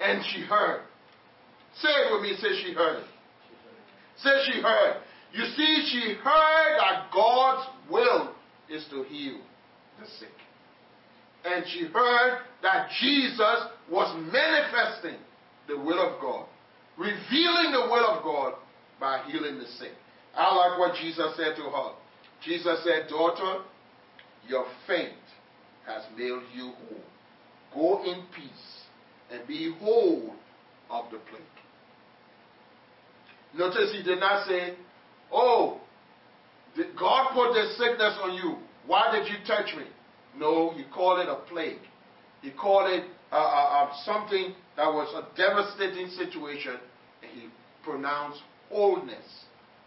and 0.00 0.22
she 0.30 0.42
heard. 0.42 0.82
Say 1.80 1.88
it 1.88 2.12
with 2.12 2.22
me, 2.22 2.36
say 2.36 2.62
she 2.62 2.72
heard. 2.72 3.02
Say 4.22 4.30
she 4.46 4.60
heard. 4.60 5.02
You 5.32 5.44
see, 5.56 5.88
she 5.90 6.14
heard 6.22 6.78
that 6.78 7.10
God's 7.12 7.68
will 7.90 8.34
is 8.68 8.84
to 8.90 9.02
heal 9.04 9.38
the 10.00 10.06
sick. 10.18 10.28
And 11.44 11.64
she 11.68 11.86
heard 11.86 12.40
that 12.62 12.88
Jesus 13.00 13.64
was 13.90 14.14
manifesting 14.32 15.18
the 15.68 15.76
will 15.76 16.00
of 16.00 16.20
God, 16.20 16.46
revealing 16.98 17.72
the 17.72 17.88
will 17.90 18.06
of 18.06 18.22
God 18.22 18.54
by 19.00 19.22
healing 19.30 19.58
the 19.58 19.66
sick. 19.78 19.92
I 20.36 20.54
like 20.54 20.78
what 20.78 20.94
Jesus 21.00 21.36
said 21.36 21.56
to 21.56 21.62
her. 21.62 21.92
Jesus 22.44 22.84
said, 22.84 23.08
Daughter, 23.08 23.62
your 24.46 24.66
faith 24.86 25.12
has 25.86 26.02
made 26.16 26.40
you 26.54 26.72
whole. 26.88 27.02
Go 27.74 28.04
in 28.04 28.24
peace 28.34 28.82
and 29.30 29.46
be 29.46 29.74
whole 29.80 30.34
of 30.90 31.06
the 31.10 31.18
plague. 31.18 31.42
Notice 33.54 33.92
he 33.92 34.02
did 34.02 34.20
not 34.20 34.46
say, 34.46 34.74
Oh, 35.32 35.80
did 36.76 36.96
God 36.98 37.32
put 37.34 37.54
this 37.54 37.76
sickness 37.76 38.18
on 38.22 38.34
you? 38.34 38.56
Why 38.86 39.10
did 39.12 39.28
you 39.28 39.36
touch 39.46 39.74
me? 39.76 39.84
No, 40.36 40.72
he 40.74 40.84
called 40.94 41.20
it 41.20 41.28
a 41.28 41.36
plague. 41.48 41.78
He 42.40 42.50
called 42.50 42.90
it 42.90 43.04
uh, 43.30 43.36
uh, 43.36 43.38
uh, 43.38 43.92
something 44.04 44.54
that 44.76 44.86
was 44.86 45.08
a 45.14 45.36
devastating 45.36 46.08
situation, 46.08 46.76
and 47.22 47.30
he 47.32 47.48
pronounced 47.84 48.40
wholeness 48.70 49.44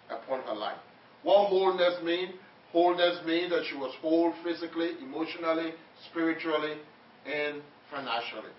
upon 0.10 0.42
her 0.44 0.56
life. 0.56 0.78
What 1.24 1.48
wholeness 1.48 2.04
mean? 2.04 2.34
Wholeness 2.72 3.25
means 3.25 3.52
that 3.52 3.64
she 3.70 3.75
was 3.75 3.94
whole 4.02 4.34
physically, 4.44 4.92
emotionally, 5.02 5.72
spiritually, 6.10 6.78
and 7.25 7.62
financially. 7.90 8.52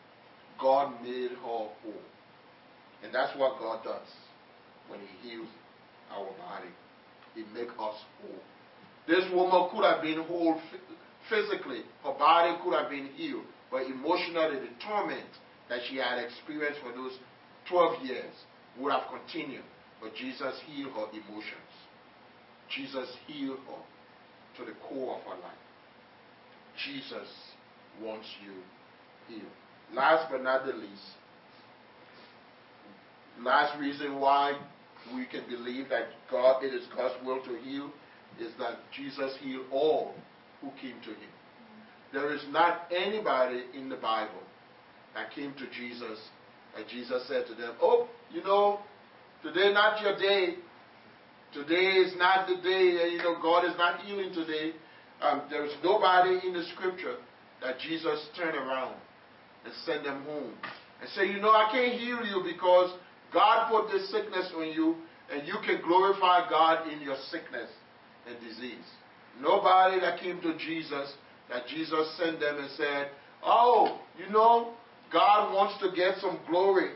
God 0.61 1.01
made 1.03 1.31
her 1.31 1.37
whole. 1.43 1.71
And 3.05 3.15
that's 3.15 3.37
what 3.39 3.59
God 3.59 3.85
does 3.85 4.09
when 4.89 5.01
He 5.01 5.31
heals 5.31 5.49
our 6.13 6.27
body. 6.39 6.71
He 7.35 7.43
makes 7.53 7.73
us 7.73 7.97
whole. 8.21 8.43
This 9.07 9.25
woman 9.33 9.69
could 9.71 9.85
have 9.85 10.03
been 10.03 10.23
whole 10.25 10.61
physically, 11.29 11.83
her 12.05 12.15
body 12.19 12.57
could 12.63 12.75
have 12.75 12.91
been 12.91 13.09
healed, 13.15 13.45
but 13.71 13.83
emotionally, 13.83 14.61
the 14.61 14.73
torment 14.85 15.29
that 15.69 15.81
she 15.89 15.97
had 15.97 16.19
experienced 16.19 16.81
for 16.81 16.93
those 16.93 17.19
12 17.69 18.05
years 18.05 18.35
would 18.79 18.93
have 18.93 19.03
continued. 19.11 19.65
But 20.01 20.15
Jesus 20.15 20.55
healed 20.67 20.93
her 20.93 21.07
emotions. 21.13 21.73
Jesus 22.71 23.09
healed 23.27 23.59
her 23.67 24.59
to 24.59 24.71
the 24.71 24.77
core 24.89 25.17
of 25.17 25.23
her 25.23 25.41
life. 25.41 25.63
Jesus 26.85 27.29
wants 28.03 28.27
you 28.45 28.53
healed. 29.29 29.51
Last 29.95 30.31
but 30.31 30.43
not 30.43 30.67
the 30.67 30.73
least, 30.73 31.03
last 33.41 33.79
reason 33.79 34.21
why 34.21 34.59
we 35.15 35.27
can 35.27 35.49
believe 35.49 35.89
that 35.89 36.09
God, 36.31 36.65
it 36.65 36.75
is 36.75 36.87
God's 36.97 37.15
will 37.25 37.43
to 37.45 37.57
heal, 37.63 37.91
is 38.41 38.53
that 38.59 38.79
Jesus 38.95 39.35
healed 39.41 39.67
all 39.71 40.15
who 40.61 40.71
came 40.81 41.01
to 41.03 41.11
him. 41.11 41.31
There 42.13 42.35
is 42.35 42.43
not 42.51 42.91
anybody 42.95 43.65
in 43.75 43.89
the 43.89 43.97
Bible 43.97 44.43
that 45.15 45.33
came 45.33 45.53
to 45.55 45.67
Jesus 45.77 46.19
and 46.77 46.87
Jesus 46.89 47.27
said 47.27 47.47
to 47.47 47.55
them, 47.55 47.75
Oh, 47.81 48.09
you 48.31 48.43
know, 48.43 48.81
today 49.43 49.73
not 49.73 50.01
your 50.03 50.19
day. 50.19 50.57
Today 51.53 52.05
is 52.05 52.13
not 52.19 52.47
the 52.49 52.57
day, 52.57 53.13
you 53.13 53.19
know, 53.19 53.37
God 53.41 53.65
is 53.65 53.77
not 53.79 54.01
healing 54.01 54.33
today. 54.35 54.73
Um, 55.23 55.43
there's 55.49 55.73
nobody 55.83 56.47
in 56.47 56.53
the 56.53 56.65
scripture 56.75 57.17
that 57.63 57.79
Jesus 57.79 58.29
turned 58.37 58.57
around 58.57 58.97
and 59.65 59.73
sent 59.87 60.05
them 60.05 60.23
home 60.25 60.53
and 61.01 61.09
say, 61.15 61.27
You 61.27 61.41
know, 61.41 61.51
I 61.51 61.69
can't 61.73 61.99
heal 61.99 62.19
you 62.27 62.43
because 62.45 62.93
God 63.33 63.71
put 63.71 63.93
this 63.93 64.11
sickness 64.11 64.51
on 64.57 64.69
you 64.69 64.97
and 65.31 65.47
you 65.47 65.55
can 65.65 65.81
glorify 65.83 66.49
God 66.49 66.91
in 66.91 67.01
your 67.01 67.17
sickness 67.31 67.69
and 68.27 68.37
disease. 68.41 68.85
Nobody 69.41 70.01
that 70.01 70.21
came 70.21 70.41
to 70.41 70.57
Jesus, 70.59 71.13
that 71.49 71.67
Jesus 71.67 72.17
sent 72.17 72.41
them 72.41 72.59
and 72.59 72.71
said, 72.77 73.11
Oh, 73.45 74.01
you 74.19 74.33
know, 74.33 74.73
God 75.13 75.53
wants 75.55 75.81
to 75.83 75.95
get 75.95 76.19
some 76.21 76.41
glory 76.49 76.93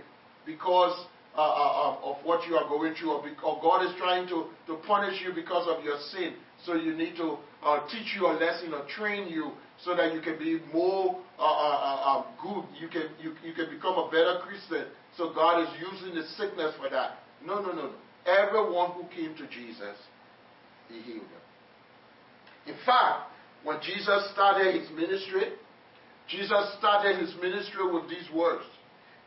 because 0.47 1.07
uh, 1.37 1.41
uh, 1.41 1.97
of 2.03 2.17
what 2.25 2.47
you 2.49 2.57
are 2.57 2.69
going 2.69 2.95
through, 2.95 3.13
or, 3.13 3.23
because 3.23 3.59
God 3.63 3.87
is 3.87 3.95
trying 3.99 4.27
to, 4.29 4.47
to 4.67 4.77
punish 4.87 5.23
you 5.25 5.33
because 5.33 5.69
of 5.69 5.85
your 5.85 5.99
sin. 6.11 6.35
So 6.67 6.75
you 6.75 6.95
need 6.95 7.17
to 7.17 7.39
uh, 7.63 7.87
teach 7.89 8.17
you 8.17 8.27
a 8.27 8.35
lesson 8.35 8.75
or 8.75 8.85
train 8.97 9.29
you 9.29 9.53
so 9.85 9.97
that 9.97 10.13
you 10.13 10.21
can 10.21 10.39
be 10.39 10.61
more 10.73 11.21
uh, 11.39 11.43
uh, 11.43 12.01
uh, 12.05 12.25
good. 12.43 12.65
You 12.81 12.89
can, 12.89 13.09
you, 13.23 13.35
you 13.45 13.55
can 13.55 13.71
become 13.71 13.95
a 13.95 14.11
better 14.11 14.41
Christian. 14.43 14.87
So 15.17 15.33
God 15.35 15.63
is 15.63 15.69
using 15.81 16.15
the 16.15 16.27
sickness 16.37 16.75
for 16.81 16.89
that. 16.91 17.19
No, 17.45 17.61
no, 17.61 17.73
no. 17.73 17.91
Everyone 18.27 18.93
who 18.93 19.05
came 19.15 19.35
to 19.37 19.47
Jesus, 19.49 19.97
He 20.89 21.01
healed 21.01 21.23
them. 21.23 21.41
In 22.67 22.75
fact, 22.85 23.31
when 23.65 23.79
Jesus 23.83 24.31
started 24.33 24.75
His 24.81 24.91
ministry, 24.91 25.53
Jesus 26.29 26.77
started 26.79 27.19
His 27.19 27.35
ministry 27.41 27.91
with 27.91 28.09
these 28.09 28.31
words 28.35 28.65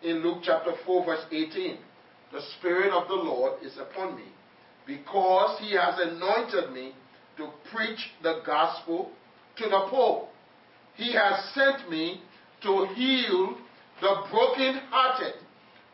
in 0.04 0.24
Luke 0.24 0.40
chapter 0.44 0.74
4, 0.86 1.06
verse 1.06 1.26
18. 1.32 1.78
The 2.32 2.42
Spirit 2.58 2.92
of 2.92 3.08
the 3.08 3.16
Lord 3.16 3.62
is 3.64 3.78
upon 3.78 4.16
me, 4.16 4.26
because 4.88 5.60
He 5.60 5.76
has 5.76 6.00
anointed 6.00 6.72
me 6.72 6.94
to 7.38 7.50
preach 7.74 8.00
the 8.22 8.42
gospel 8.46 9.12
to 9.58 9.64
the 9.66 9.88
poor. 9.90 10.28
He 10.96 11.14
has 11.14 11.52
sent 11.54 11.90
me 11.90 12.22
to 12.62 12.88
heal 12.96 13.58
the 14.02 14.16
brokenhearted, 14.32 15.36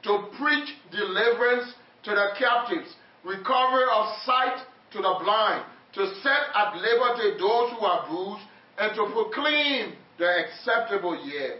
to 0.04 0.28
preach 0.38 0.70
deliverance 0.92 1.74
to 2.04 2.12
the 2.12 2.28
captives, 2.38 2.88
recovery 3.24 3.86
of 3.94 4.06
sight 4.26 4.64
to 4.92 4.98
the 4.98 5.16
blind, 5.24 5.66
to 5.94 6.06
set 6.22 6.56
at 6.56 6.76
liberty 6.76 7.38
those 7.40 7.72
who 7.72 7.86
are 7.86 8.08
bruised, 8.08 8.46
and 8.78 8.96
to 8.96 9.12
proclaim 9.12 9.94
the 10.18 10.46
acceptable 10.46 11.16
year 11.26 11.60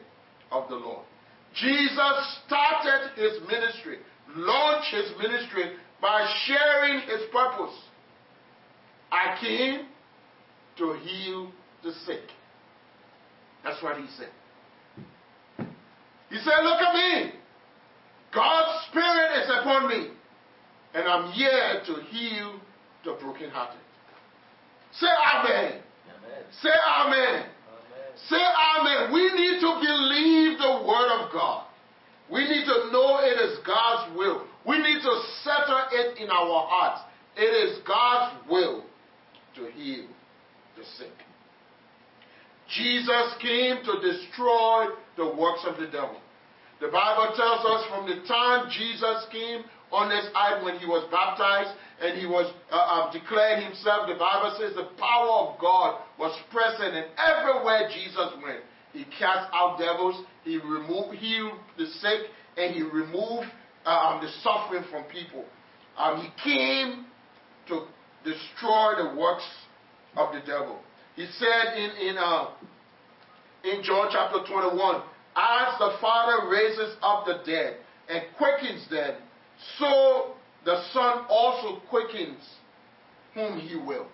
of 0.52 0.70
the 0.70 0.76
Lord. 0.76 1.06
Jesus 1.54 2.38
started 2.46 3.12
his 3.16 3.42
ministry, 3.48 3.98
launched 4.36 4.94
his 4.94 5.12
ministry 5.18 5.74
by 6.02 6.26
sharing 6.46 7.02
his 7.02 7.22
purpose. 7.32 7.76
I 9.12 9.38
came 9.42 9.88
to 10.78 10.94
heal 11.04 11.52
the 11.84 11.92
sick. 12.06 12.22
That's 13.64 13.82
what 13.84 13.98
he 13.98 14.06
said. 14.18 14.30
He 16.30 16.38
said, 16.38 16.64
Look 16.64 16.80
at 16.80 16.94
me. 16.94 17.39
God's 18.34 18.88
Spirit 18.90 19.44
is 19.44 19.50
upon 19.60 19.90
me, 19.90 20.10
and 20.94 21.08
I'm 21.08 21.32
here 21.32 21.82
to 21.86 21.94
heal 22.10 22.60
the 23.06 23.18
brokenhearted. 23.22 23.80
Say 24.94 25.08
amen. 25.08 25.82
Amen. 25.82 26.44
Say 26.62 26.70
amen. 26.70 27.46
Amen. 27.46 27.50
Say 28.30 28.38
amen. 28.38 29.14
We 29.14 29.24
need 29.34 29.60
to 29.62 29.80
believe 29.82 30.58
the 30.58 30.86
word 30.88 31.10
of 31.22 31.32
God. 31.32 31.66
We 32.32 32.42
need 32.42 32.66
to 32.66 32.92
know 32.92 33.20
it 33.22 33.40
is 33.42 33.58
God's 33.66 34.16
will. 34.16 34.46
We 34.68 34.78
need 34.78 35.02
to 35.02 35.22
settle 35.44 35.88
it 35.92 36.18
in 36.20 36.30
our 36.30 36.68
hearts. 36.68 37.02
It 37.36 37.42
is 37.42 37.80
God's 37.88 38.36
will 38.50 38.84
to 39.56 39.72
heal 39.72 40.06
the 40.78 40.84
sick. 40.98 41.14
Jesus 42.68 43.34
came 43.42 43.78
to 43.84 44.00
destroy 44.00 44.86
the 45.18 45.26
works 45.26 45.62
of 45.66 45.78
the 45.80 45.88
devil. 45.88 46.18
The 46.80 46.88
Bible 46.88 47.36
tells 47.36 47.66
us 47.66 47.88
from 47.90 48.08
the 48.08 48.26
time 48.28 48.72
Jesus 48.72 49.28
came 49.32 49.64
on 49.92 50.08
this 50.08 50.26
earth 50.32 50.64
when 50.64 50.80
he 50.80 50.86
was 50.86 51.04
baptized 51.12 51.76
and 52.02 52.18
he 52.18 52.26
was 52.26 52.54
uh, 52.72 52.76
uh, 52.76 53.12
declared 53.12 53.64
himself, 53.64 54.08
the 54.08 54.16
Bible 54.16 54.56
says 54.60 54.76
the 54.76 54.88
power 54.96 55.52
of 55.52 55.60
God 55.60 56.00
was 56.18 56.32
present 56.52 56.96
and 56.96 57.08
everywhere 57.20 57.90
Jesus 57.92 58.32
went. 58.42 58.64
He 58.94 59.06
cast 59.20 59.52
out 59.54 59.78
devils, 59.78 60.24
he 60.44 60.58
removed, 60.58 61.18
healed 61.18 61.60
the 61.78 61.86
sick, 61.86 62.32
and 62.58 62.74
he 62.74 62.82
removed 62.82 63.48
um, 63.86 64.22
the 64.22 64.30
suffering 64.42 64.84
from 64.90 65.04
people. 65.06 65.46
Um, 65.98 66.22
he 66.22 66.30
came 66.44 67.06
to 67.68 67.86
destroy 68.24 68.94
the 68.98 69.20
works 69.20 69.44
of 70.16 70.34
the 70.34 70.40
devil. 70.40 70.80
He 71.16 71.28
said 71.38 71.78
in 71.78 72.08
in 72.08 72.18
uh, 72.18 72.48
in 73.64 73.84
John 73.84 74.08
chapter 74.12 74.40
21, 74.50 75.02
as 75.40 75.80
the 75.80 75.96
Father 76.02 76.50
raises 76.50 76.96
up 77.02 77.26
the 77.26 77.40
dead 77.46 77.78
and 78.10 78.24
quickens 78.38 78.90
them, 78.90 79.16
so 79.78 80.34
the 80.66 80.84
Son 80.92 81.26
also 81.30 81.82
quickens 81.90 82.44
whom 83.34 83.60
he 83.60 83.76
will. 83.76 84.08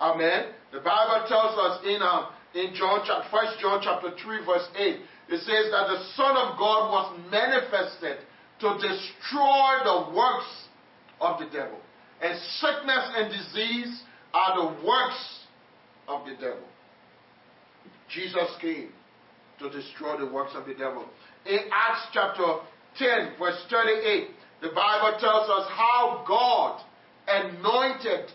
Amen. 0.00 0.52
The 0.72 0.80
Bible 0.80 1.26
tells 1.26 1.58
us 1.58 1.84
in 1.84 2.00
uh, 2.02 2.30
in 2.54 2.74
John 2.74 3.00
chapter 3.06 3.28
First 3.30 3.60
John 3.60 3.80
chapter 3.82 4.10
3, 4.22 4.46
verse 4.46 4.68
8, 4.76 4.96
it 5.28 5.38
says 5.40 5.70
that 5.72 5.88
the 5.88 6.04
Son 6.14 6.36
of 6.36 6.58
God 6.58 6.90
was 6.90 7.20
manifested 7.30 8.18
to 8.60 8.74
destroy 8.74 9.84
the 9.84 10.14
works 10.14 10.68
of 11.20 11.38
the 11.40 11.46
devil. 11.46 11.78
And 12.22 12.38
sickness 12.60 13.04
and 13.16 13.30
disease 13.30 14.02
are 14.32 14.56
the 14.56 14.86
works 14.86 15.44
of 16.08 16.26
the 16.26 16.34
devil. 16.34 16.68
Jesus 18.08 18.48
came 18.60 18.92
to 19.58 19.70
destroy 19.70 20.18
the 20.18 20.30
works 20.30 20.52
of 20.54 20.66
the 20.66 20.74
devil. 20.74 21.04
In 21.46 21.58
Acts 21.72 22.08
chapter 22.12 22.44
10, 22.98 23.38
verse 23.38 23.58
38, 23.70 24.28
the 24.62 24.68
Bible 24.68 25.18
tells 25.18 25.48
us 25.50 25.68
how 25.70 26.24
God 26.26 26.82
anointed 27.28 28.30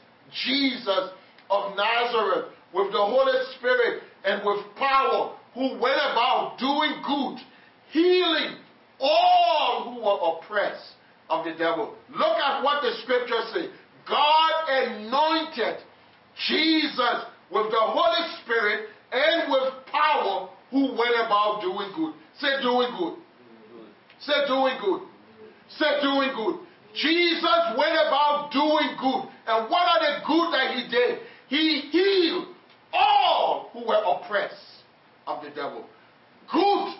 Jesus 0.45 1.09
of 1.49 1.75
Nazareth 1.75 2.53
with 2.73 2.91
the 2.91 2.97
Holy 2.97 3.39
Spirit 3.57 4.03
and 4.23 4.41
with 4.45 4.63
power, 4.77 5.35
who 5.53 5.79
went 5.81 5.99
about 6.13 6.55
doing 6.59 7.01
good, 7.05 7.39
healing 7.91 8.57
all 8.99 9.83
who 9.83 10.01
were 10.01 10.37
oppressed 10.37 10.93
of 11.29 11.43
the 11.43 11.51
devil. 11.57 11.95
Look 12.09 12.37
at 12.37 12.63
what 12.63 12.81
the 12.81 12.91
scripture 13.01 13.41
says. 13.53 13.69
God 14.07 14.51
anointed 14.69 15.77
Jesus 16.47 17.25
with 17.51 17.69
the 17.71 17.79
Holy 17.79 18.27
Spirit 18.43 18.89
and 19.11 19.51
with 19.51 19.73
power 19.91 20.49
who 20.71 20.93
went 20.95 21.15
about 21.19 21.61
doing 21.61 21.91
good. 21.95 22.13
Say 22.39 22.61
doing 22.61 22.89
good. 22.97 23.15
Say 24.19 24.47
doing 24.47 24.77
good. 24.81 25.01
Say 25.77 26.01
doing 26.01 26.31
good. 26.35 26.59
Jesus 26.95 27.77
went 27.77 27.93
about 27.93 28.49
doing 28.51 28.95
good. 28.99 29.29
And 29.47 29.69
what 29.69 29.87
are 29.87 29.99
the 29.99 30.25
good 30.25 30.51
that 30.53 30.75
he 30.75 30.87
did? 30.89 31.19
He 31.47 31.81
healed 31.91 32.47
all 32.93 33.69
who 33.73 33.87
were 33.87 34.01
oppressed 34.03 34.83
of 35.27 35.43
the 35.43 35.49
devil. 35.49 35.85
Good 36.51 36.93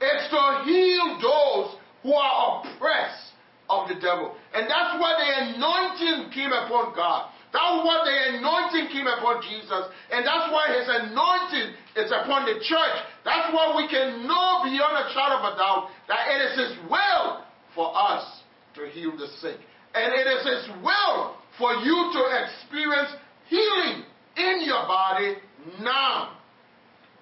is 0.00 0.30
to 0.30 0.62
heal 0.64 1.18
those 1.20 1.76
who 2.02 2.12
are 2.12 2.60
oppressed 2.60 3.32
of 3.68 3.88
the 3.88 3.94
devil. 3.94 4.34
And 4.54 4.68
that's 4.68 5.00
why 5.00 5.16
the 5.16 5.56
anointing 5.56 6.32
came 6.32 6.52
upon 6.52 6.94
God. 6.94 7.30
That's 7.54 7.86
why 7.86 8.02
the 8.02 8.16
anointing 8.34 8.90
came 8.90 9.06
upon 9.06 9.38
Jesus. 9.46 9.86
And 10.10 10.26
that's 10.26 10.50
why 10.50 10.74
his 10.74 10.90
anointing 10.90 11.78
is 11.94 12.10
upon 12.10 12.50
the 12.50 12.58
church. 12.58 12.96
That's 13.22 13.54
why 13.54 13.78
we 13.78 13.86
can 13.86 14.26
know 14.26 14.66
beyond 14.66 14.98
a 14.98 15.06
shadow 15.14 15.38
of 15.38 15.54
a 15.54 15.56
doubt 15.56 15.88
that 16.10 16.26
it 16.34 16.38
is 16.50 16.52
his 16.58 16.90
will 16.90 17.46
for 17.78 17.94
us 17.94 18.42
to 18.74 18.90
heal 18.90 19.16
the 19.16 19.28
sick. 19.38 19.56
And 19.94 20.12
it 20.12 20.26
is 20.26 20.42
his 20.42 20.82
will 20.82 21.36
for 21.56 21.74
you 21.74 22.10
to 22.10 22.22
experience 22.42 23.14
healing 23.46 24.02
in 24.36 24.66
your 24.66 24.82
body 24.90 25.36
now. 25.80 26.36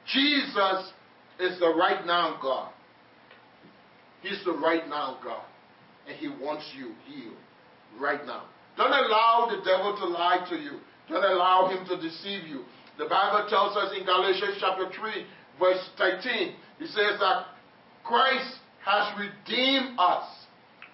Jesus 0.07 0.93
is 1.39 1.61
the 1.61 1.69
right 1.69 2.07
now 2.07 2.39
God. 2.41 2.73
He's 4.23 4.43
the 4.47 4.53
right 4.53 4.89
now 4.89 5.19
God. 5.23 5.45
And 6.09 6.17
he 6.17 6.29
wants 6.29 6.65
you 6.75 6.93
healed 7.05 7.37
right 8.01 8.25
now. 8.25 8.45
Don't 8.77 8.93
allow 8.93 9.49
the 9.51 9.65
devil 9.65 9.97
to 9.97 10.07
lie 10.07 10.45
to 10.49 10.57
you. 10.57 10.81
Don't 11.09 11.25
allow 11.25 11.69
him 11.69 11.87
to 11.87 11.97
deceive 12.01 12.47
you. 12.47 12.65
The 12.99 13.07
Bible 13.07 13.49
tells 13.49 13.77
us 13.77 13.93
in 13.99 14.05
Galatians 14.05 14.57
chapter 14.61 14.89
3, 14.89 15.27
verse 15.59 15.89
13, 15.99 16.55
it 16.81 16.87
says 16.89 17.19
that 17.21 17.47
Christ 18.05 18.57
has 18.85 19.13
redeemed 19.19 19.99
us 19.99 20.25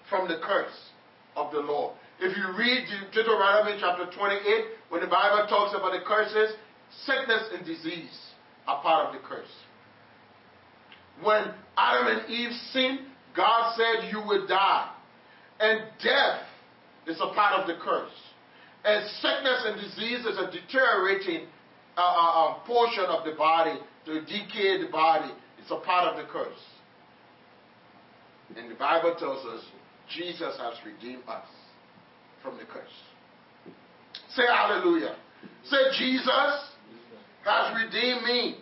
from 0.09 0.27
the 0.27 0.39
curse 0.43 0.89
of 1.35 1.51
the 1.51 1.59
law. 1.59 1.93
If 2.19 2.35
you 2.35 2.57
read 2.57 2.85
Deuteronomy 3.13 3.77
chapter 3.79 4.05
28, 4.05 4.65
when 4.89 5.01
the 5.01 5.07
Bible 5.07 5.47
talks 5.47 5.75
about 5.75 5.93
the 5.93 6.05
curses, 6.05 6.55
sickness 7.05 7.43
and 7.53 7.65
disease 7.65 8.17
are 8.67 8.81
part 8.81 9.07
of 9.07 9.21
the 9.21 9.27
curse. 9.27 9.47
When 11.23 11.53
Adam 11.77 12.17
and 12.17 12.29
Eve 12.29 12.51
sinned, 12.71 12.99
God 13.35 13.75
said 13.75 14.11
you 14.11 14.19
will 14.19 14.47
die. 14.47 14.91
And 15.59 15.81
death 16.03 16.41
is 17.09 17.19
a 17.19 17.33
part 17.33 17.59
of 17.59 17.67
the 17.67 17.75
curse. 17.83 18.11
And 18.85 19.05
sickness 19.19 19.65
and 19.65 19.81
disease 19.81 20.25
is 20.25 20.37
a 20.37 20.51
deteriorating 20.51 21.47
uh, 21.97 22.01
uh, 22.01 22.05
uh, 22.05 22.59
portion 22.65 23.05
of 23.05 23.25
the 23.25 23.33
body, 23.37 23.77
to 24.05 24.21
decay 24.21 24.81
the 24.81 24.89
body. 24.91 25.31
It's 25.59 25.71
a 25.71 25.79
part 25.79 26.07
of 26.07 26.23
the 26.23 26.31
curse. 26.31 26.63
And 28.55 28.71
the 28.71 28.75
Bible 28.75 29.15
tells 29.19 29.45
us 29.45 29.65
Jesus 30.09 30.57
has 30.57 30.73
redeemed 30.85 31.23
us 31.27 31.45
from 32.41 32.57
the 32.57 32.63
curse. 32.63 32.87
Say 34.33 34.43
hallelujah. 34.47 35.15
Say 35.65 35.77
Jesus 35.97 36.71
has 37.43 37.75
redeemed 37.75 38.23
me 38.23 38.57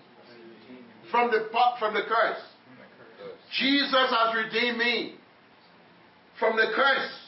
from 1.12 1.32
the, 1.32 1.48
from 1.80 1.94
the 1.94 2.02
curse. 2.08 2.42
Jesus 3.58 3.92
has 3.94 4.36
redeemed 4.36 4.78
me 4.78 5.16
from 6.40 6.56
the 6.58 6.66
curse. 6.76 7.27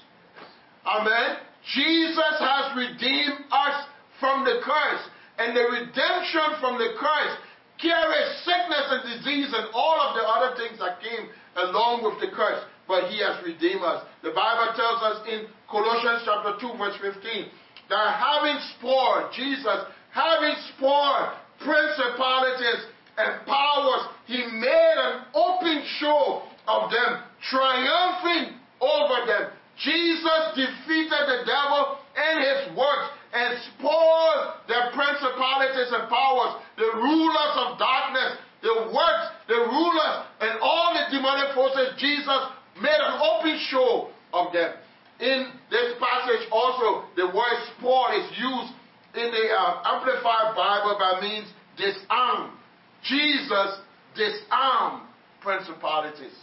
Amen. 0.89 1.38
Jesus 1.75 2.36
has 2.41 2.73
redeemed 2.73 3.45
us 3.52 3.86
from 4.19 4.43
the 4.43 4.58
curse. 4.65 5.06
And 5.38 5.56
the 5.56 5.69
redemption 5.69 6.58
from 6.60 6.82
the 6.82 6.97
curse 6.97 7.36
carries 7.78 8.30
sickness 8.43 8.86
and 8.89 9.02
disease 9.06 9.54
and 9.54 9.69
all 9.73 10.02
of 10.02 10.17
the 10.17 10.25
other 10.25 10.58
things 10.58 10.80
that 10.82 10.99
came 10.99 11.30
along 11.56 12.04
with 12.04 12.19
the 12.19 12.36
curse. 12.36 12.65
But 12.88 13.13
he 13.13 13.21
has 13.21 13.38
redeemed 13.45 13.86
us. 13.86 14.04
The 14.23 14.34
Bible 14.34 14.73
tells 14.73 14.99
us 15.06 15.17
in 15.30 15.45
Colossians 15.69 16.25
chapter 16.25 16.58
2, 16.58 16.73
verse 16.75 16.97
15, 16.97 17.45
that 17.93 18.08
having 18.17 18.58
spoiled, 18.75 19.30
Jesus, 19.32 19.86
having 20.10 20.58
spoiled 20.73 21.38
principalities 21.62 22.89
and 23.15 23.45
powers, 23.45 24.10
he 24.25 24.41
made 24.58 24.97
an 24.97 25.30
open 25.38 25.86
show 26.02 26.43
of 26.67 26.89
them, 26.89 27.23
triumphing 27.45 28.58
over 28.82 29.25
them. 29.28 29.52
Jesus 29.80 30.42
defeated 30.56 31.24
the 31.24 31.48
devil 31.48 31.98
and 32.15 32.36
his 32.44 32.76
works 32.76 33.10
and 33.32 33.56
spoiled 33.72 34.60
the 34.68 34.92
principalities 34.92 35.92
and 35.96 36.10
powers, 36.10 36.60
the 36.76 36.92
rulers 37.00 37.54
of 37.63 37.80
darkness, 37.80 38.44
the 38.62 38.92
works, 38.92 39.28
the 39.48 39.56
rulers, 39.56 40.15
and 40.42 40.60
all 40.60 40.94
the 40.94 41.15
demonic 41.15 41.56
forces. 41.56 41.96
Jesus 41.98 42.42
made 42.82 43.00
an 43.00 43.22
open 43.24 43.56
show 43.70 44.10
of 44.34 44.52
them. 44.52 44.74
In 45.20 45.52
this 45.70 45.96
passage, 46.00 46.48
also, 46.52 47.08
the 47.15 47.28
word 47.28 47.58
spoil 47.78 48.08
is 48.20 48.28
used 48.38 48.74
in 49.15 49.32
the 49.32 49.46
uh, 49.52 49.96
Amplified 49.96 50.56
Bible 50.56 50.98
by 51.00 51.22
means 51.22 51.48
disarm. 51.78 52.58
Jesus 53.04 53.80
disarmed 54.15 55.08
principalities 55.42 56.36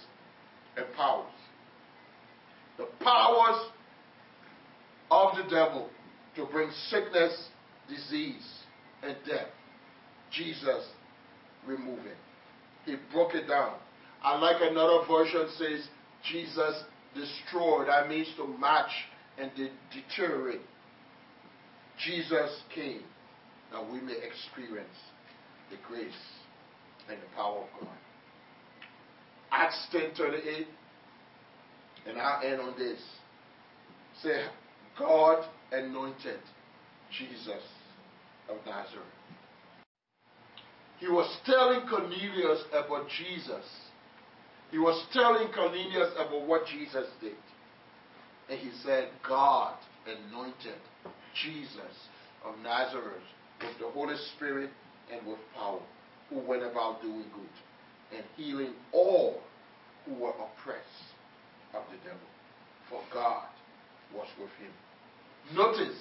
and 0.76 0.86
powers. 0.96 1.26
The 2.78 2.86
powers 3.00 3.70
of 5.10 5.36
the 5.36 5.44
devil 5.44 5.88
to 6.36 6.46
bring 6.46 6.70
sickness, 6.88 7.48
disease, 7.88 8.46
and 9.02 9.16
death. 9.26 9.48
Jesus 10.30 10.84
removed 11.66 12.06
it. 12.06 12.16
He 12.84 12.96
broke 13.12 13.34
it 13.34 13.48
down. 13.48 13.74
I 14.22 14.38
like 14.38 14.56
another 14.60 15.06
version 15.08 15.48
says 15.56 15.88
Jesus 16.30 16.84
destroyed. 17.14 17.88
That 17.88 18.08
means 18.08 18.28
to 18.36 18.46
match 18.46 18.90
and 19.38 19.50
de- 19.54 19.70
deteriorate. 19.92 20.60
Jesus 22.04 22.62
came 22.74 23.02
that 23.72 23.90
we 23.90 24.00
may 24.00 24.16
experience 24.16 24.96
the 25.70 25.76
grace 25.88 26.12
and 27.08 27.18
the 27.18 27.36
power 27.36 27.62
of 27.62 27.80
God. 27.80 27.96
Acts 29.50 29.86
10:38, 29.92 30.66
and 32.08 32.18
i 32.18 32.42
end 32.44 32.60
on 32.60 32.78
this. 32.78 33.00
Say, 34.22 34.44
God 34.98 35.44
anointed 35.72 36.40
Jesus 37.18 37.62
of 38.48 38.56
Nazareth. 38.64 39.04
He 40.98 41.08
was 41.08 41.30
telling 41.44 41.86
Cornelius 41.88 42.64
about 42.72 43.06
Jesus. 43.08 43.64
He 44.70 44.78
was 44.78 45.04
telling 45.12 45.48
Cornelius 45.52 46.12
about 46.14 46.46
what 46.46 46.62
Jesus 46.66 47.06
did. 47.20 47.34
And 48.48 48.58
he 48.58 48.70
said, 48.82 49.10
God 49.26 49.74
anointed 50.06 50.80
Jesus 51.42 51.92
of 52.44 52.58
Nazareth 52.62 53.22
with 53.60 53.78
the 53.78 53.90
Holy 53.90 54.16
Spirit 54.36 54.70
and 55.12 55.26
with 55.26 55.38
power, 55.54 55.80
who 56.30 56.38
went 56.40 56.62
about 56.62 57.02
doing 57.02 57.24
good 57.34 58.16
and 58.16 58.24
healing 58.36 58.72
all 58.92 59.40
who 60.04 60.14
were 60.14 60.30
oppressed 60.30 61.15
of 61.74 61.82
the 61.90 61.98
devil. 62.04 62.28
For 62.90 63.00
God 63.12 63.44
was 64.14 64.28
with 64.38 64.50
him. 64.60 64.72
Notice, 65.54 65.96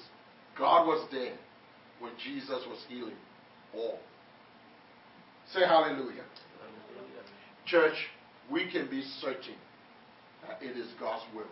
God 0.57 0.87
was 0.87 1.07
there 1.11 1.35
when 1.99 2.11
Jesus 2.23 2.61
was 2.67 2.79
healing 2.87 3.17
all. 3.73 3.99
Say 5.53 5.61
hallelujah. 5.61 6.23
hallelujah. 6.23 7.23
Church, 7.65 7.95
we 8.51 8.69
can 8.71 8.89
be 8.89 9.03
certain 9.21 9.55
that 10.47 10.61
it 10.61 10.77
is 10.77 10.87
God's 10.99 11.23
will 11.35 11.43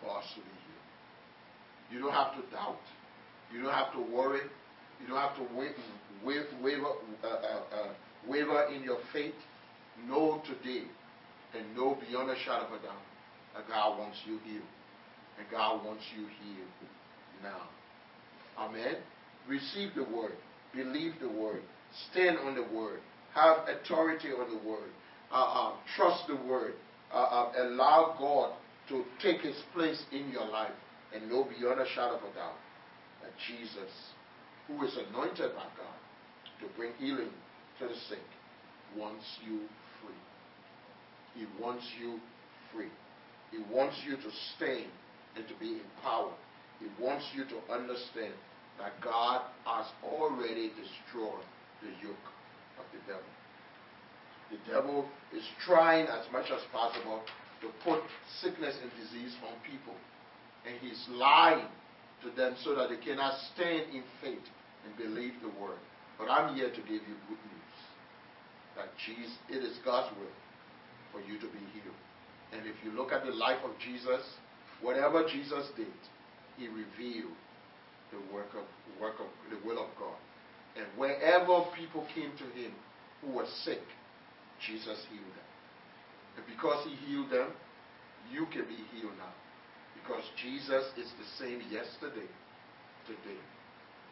for 0.00 0.18
us 0.18 0.24
to 0.34 0.40
be 0.40 0.46
healed. 0.46 1.92
You 1.92 2.00
don't 2.00 2.12
have 2.12 2.34
to 2.34 2.50
doubt. 2.50 2.80
You 3.52 3.62
don't 3.62 3.72
have 3.72 3.92
to 3.92 4.00
worry. 4.14 4.40
You 5.00 5.08
don't 5.08 5.18
have 5.18 5.36
to 5.36 5.46
waver, 5.54 6.46
waver, 6.62 6.86
uh, 7.24 7.26
uh, 7.26 7.30
uh, 7.30 7.88
waver 8.28 8.64
in 8.74 8.82
your 8.82 8.98
faith. 9.12 9.34
Know 10.08 10.42
today 10.46 10.86
and 11.56 11.76
know 11.76 11.96
beyond 12.08 12.30
a 12.30 12.38
shadow 12.44 12.66
of 12.66 12.72
a 12.72 12.82
doubt 12.82 13.02
that 13.54 13.68
God 13.68 13.98
wants 13.98 14.16
you 14.26 14.38
healed. 14.44 14.62
And 15.38 15.46
God 15.50 15.84
wants 15.84 16.04
you 16.16 16.26
healed 16.42 16.68
now. 17.42 17.68
Amen. 18.58 18.96
Receive 19.48 19.94
the 19.94 20.04
word. 20.04 20.32
Believe 20.74 21.14
the 21.20 21.28
word. 21.28 21.62
Stand 22.10 22.38
on 22.38 22.54
the 22.54 22.76
word. 22.76 23.00
Have 23.34 23.68
authority 23.68 24.28
on 24.28 24.48
the 24.50 24.68
word. 24.68 24.90
Uh, 25.32 25.36
uh, 25.36 25.72
trust 25.96 26.26
the 26.28 26.36
word. 26.36 26.74
Uh, 27.12 27.16
uh, 27.16 27.52
allow 27.58 28.14
God 28.18 28.52
to 28.88 29.04
take 29.22 29.40
his 29.40 29.56
place 29.74 30.02
in 30.12 30.30
your 30.30 30.46
life 30.46 30.72
and 31.14 31.28
know 31.30 31.44
beyond 31.44 31.80
a 31.80 31.86
shadow 31.94 32.16
of 32.16 32.22
a 32.22 32.34
doubt 32.34 32.56
that 33.22 33.32
Jesus, 33.48 33.90
who 34.66 34.84
is 34.84 34.96
anointed 35.08 35.54
by 35.54 35.64
God 35.76 35.98
to 36.60 36.66
bring 36.76 36.92
healing 36.98 37.30
to 37.78 37.88
the 37.88 37.94
sick, 38.08 38.24
wants 38.96 39.24
you. 39.46 39.60
He 41.34 41.46
wants 41.60 41.84
you 42.00 42.18
free. 42.72 42.90
He 43.50 43.58
wants 43.72 43.96
you 44.06 44.16
to 44.16 44.30
stay 44.56 44.84
and 45.36 45.46
to 45.48 45.54
be 45.60 45.80
empowered. 45.80 46.34
He 46.80 46.86
wants 47.02 47.24
you 47.34 47.44
to 47.44 47.72
understand 47.72 48.34
that 48.78 49.00
God 49.02 49.42
has 49.64 49.86
already 50.02 50.70
destroyed 50.70 51.44
the 51.80 51.88
yoke 52.02 52.28
of 52.78 52.84
the 52.92 53.00
devil. 53.06 53.32
The 54.50 54.72
devil 54.72 55.08
is 55.34 55.44
trying 55.64 56.06
as 56.06 56.24
much 56.32 56.46
as 56.50 56.60
possible 56.72 57.22
to 57.60 57.68
put 57.84 58.02
sickness 58.40 58.76
and 58.82 58.90
disease 59.00 59.34
on 59.46 59.54
people. 59.64 59.94
And 60.66 60.76
he's 60.80 61.06
lying 61.10 61.66
to 62.22 62.30
them 62.36 62.56
so 62.62 62.74
that 62.74 62.88
they 62.90 62.96
cannot 62.96 63.34
stand 63.54 63.94
in 63.94 64.02
faith 64.20 64.44
and 64.84 64.96
believe 64.96 65.32
the 65.40 65.48
word. 65.60 65.78
But 66.18 66.28
I'm 66.28 66.54
here 66.54 66.70
to 66.70 66.80
give 66.82 67.02
you 67.02 67.16
good 67.28 67.40
news 67.40 67.62
that 68.76 68.88
Jesus, 69.06 69.32
it 69.48 69.62
is 69.62 69.76
God's 69.84 70.14
will 70.16 70.32
for 71.12 71.20
you 71.20 71.38
to 71.38 71.46
be 71.46 71.62
healed. 71.72 72.00
And 72.52 72.66
if 72.66 72.76
you 72.84 72.92
look 72.92 73.12
at 73.12 73.24
the 73.24 73.32
life 73.32 73.60
of 73.64 73.70
Jesus, 73.78 74.24
whatever 74.80 75.24
Jesus 75.28 75.68
did, 75.76 75.92
he 76.56 76.68
revealed 76.68 77.36
the 78.10 78.20
work 78.32 78.52
of 78.52 78.64
work 79.00 79.16
of 79.20 79.28
the 79.48 79.56
will 79.66 79.78
of 79.78 79.88
God. 79.98 80.16
And 80.76 80.86
wherever 80.96 81.64
people 81.76 82.06
came 82.14 82.32
to 82.36 82.46
him 82.56 82.72
who 83.20 83.32
were 83.32 83.48
sick, 83.64 83.82
Jesus 84.60 84.98
healed 85.10 85.32
them. 85.36 85.50
And 86.36 86.44
because 86.46 86.86
he 86.86 86.94
healed 87.06 87.30
them, 87.30 87.48
you 88.30 88.46
can 88.46 88.64
be 88.64 88.80
healed 88.92 89.16
now. 89.18 89.34
Because 90.00 90.24
Jesus 90.40 90.84
is 90.96 91.08
the 91.18 91.28
same 91.38 91.60
yesterday, 91.70 92.28
today, 93.06 93.40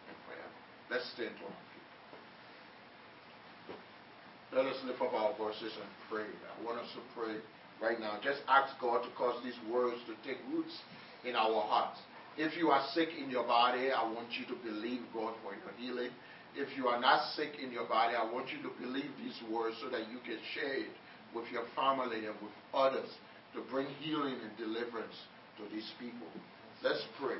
and 0.08 0.16
forever. 0.26 0.54
Let's 0.90 1.08
stand 1.14 1.36
to. 1.38 1.69
Let 4.52 4.66
us 4.66 4.76
lift 4.84 5.00
up 5.00 5.14
our 5.14 5.36
voices 5.38 5.70
and 5.78 5.90
pray. 6.10 6.26
I 6.26 6.64
want 6.66 6.82
us 6.82 6.90
to 6.98 7.02
pray 7.14 7.38
right 7.80 8.00
now. 8.00 8.18
Just 8.18 8.42
ask 8.48 8.74
God 8.80 9.06
to 9.06 9.10
cause 9.14 9.38
these 9.44 9.58
words 9.70 10.02
to 10.10 10.14
take 10.26 10.42
roots 10.50 10.74
in 11.24 11.36
our 11.36 11.62
hearts. 11.62 12.00
If 12.36 12.58
you 12.58 12.70
are 12.70 12.82
sick 12.92 13.10
in 13.14 13.30
your 13.30 13.46
body, 13.46 13.94
I 13.94 14.02
want 14.02 14.34
you 14.34 14.46
to 14.50 14.58
believe 14.66 15.06
God 15.14 15.34
for 15.46 15.54
your 15.54 15.70
healing. 15.78 16.10
If 16.56 16.76
you 16.76 16.88
are 16.88 16.98
not 16.98 17.30
sick 17.38 17.62
in 17.62 17.70
your 17.70 17.86
body, 17.86 18.18
I 18.18 18.26
want 18.26 18.50
you 18.50 18.58
to 18.66 18.70
believe 18.82 19.10
these 19.22 19.38
words 19.46 19.76
so 19.78 19.88
that 19.90 20.10
you 20.10 20.18
can 20.26 20.38
share 20.54 20.82
it 20.82 20.94
with 21.30 21.46
your 21.52 21.62
family 21.78 22.26
and 22.26 22.34
with 22.42 22.50
others 22.74 23.06
to 23.54 23.62
bring 23.70 23.86
healing 24.02 24.34
and 24.42 24.50
deliverance 24.58 25.14
to 25.58 25.62
these 25.70 25.86
people. 26.00 26.26
Let's 26.82 27.06
pray. 27.22 27.38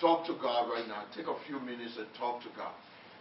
Talk 0.00 0.24
to 0.28 0.34
God 0.40 0.72
right 0.72 0.88
now. 0.88 1.04
Take 1.14 1.26
a 1.26 1.36
few 1.46 1.60
minutes 1.60 1.98
and 1.98 2.06
talk 2.16 2.40
to 2.42 2.48
God. 2.56 2.72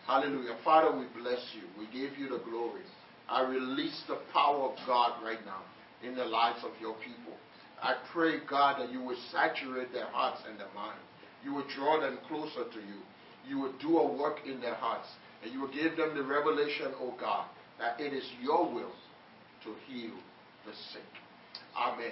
Hallelujah. 0.06 0.56
Father, 0.64 0.96
we 0.96 1.12
bless 1.20 1.44
you. 1.52 1.68
We 1.76 1.92
give 1.92 2.18
you 2.18 2.30
the 2.30 2.40
glory. 2.48 2.88
I 3.30 3.42
release 3.42 4.02
the 4.08 4.20
power 4.34 4.70
of 4.70 4.78
God 4.86 5.24
right 5.24 5.44
now 5.46 5.62
in 6.04 6.16
the 6.16 6.26
lives 6.26 6.60
of 6.64 6.72
your 6.80 6.96
people. 6.96 7.34
I 7.82 7.96
pray, 8.14 8.40
God, 8.50 8.82
that 8.82 8.92
you 8.92 9.02
will 9.02 9.18
saturate 9.32 9.94
their 9.94 10.08
hearts 10.08 10.42
and 10.50 10.60
their 10.60 10.74
minds. 10.74 11.02
You 11.44 11.54
will 11.54 11.66
draw 11.76 12.00
them 12.00 12.18
closer 12.28 12.64
to 12.64 12.80
you 12.80 13.02
you 13.48 13.58
will 13.60 13.74
do 13.82 13.98
a 13.98 14.18
work 14.18 14.40
in 14.46 14.60
their 14.60 14.76
hearts. 14.76 15.08
And 15.44 15.54
you 15.54 15.62
will 15.62 15.72
give 15.72 15.98
them 15.98 16.16
the 16.16 16.24
revelation, 16.24 16.94
oh 17.00 17.14
God, 17.20 17.48
that 17.80 18.00
it 18.00 18.14
is 18.14 18.24
your 18.42 18.66
will 18.66 18.94
to 19.64 19.76
heal 19.88 20.16
the 20.66 20.74
sick. 20.92 21.02
Amen. 21.76 22.12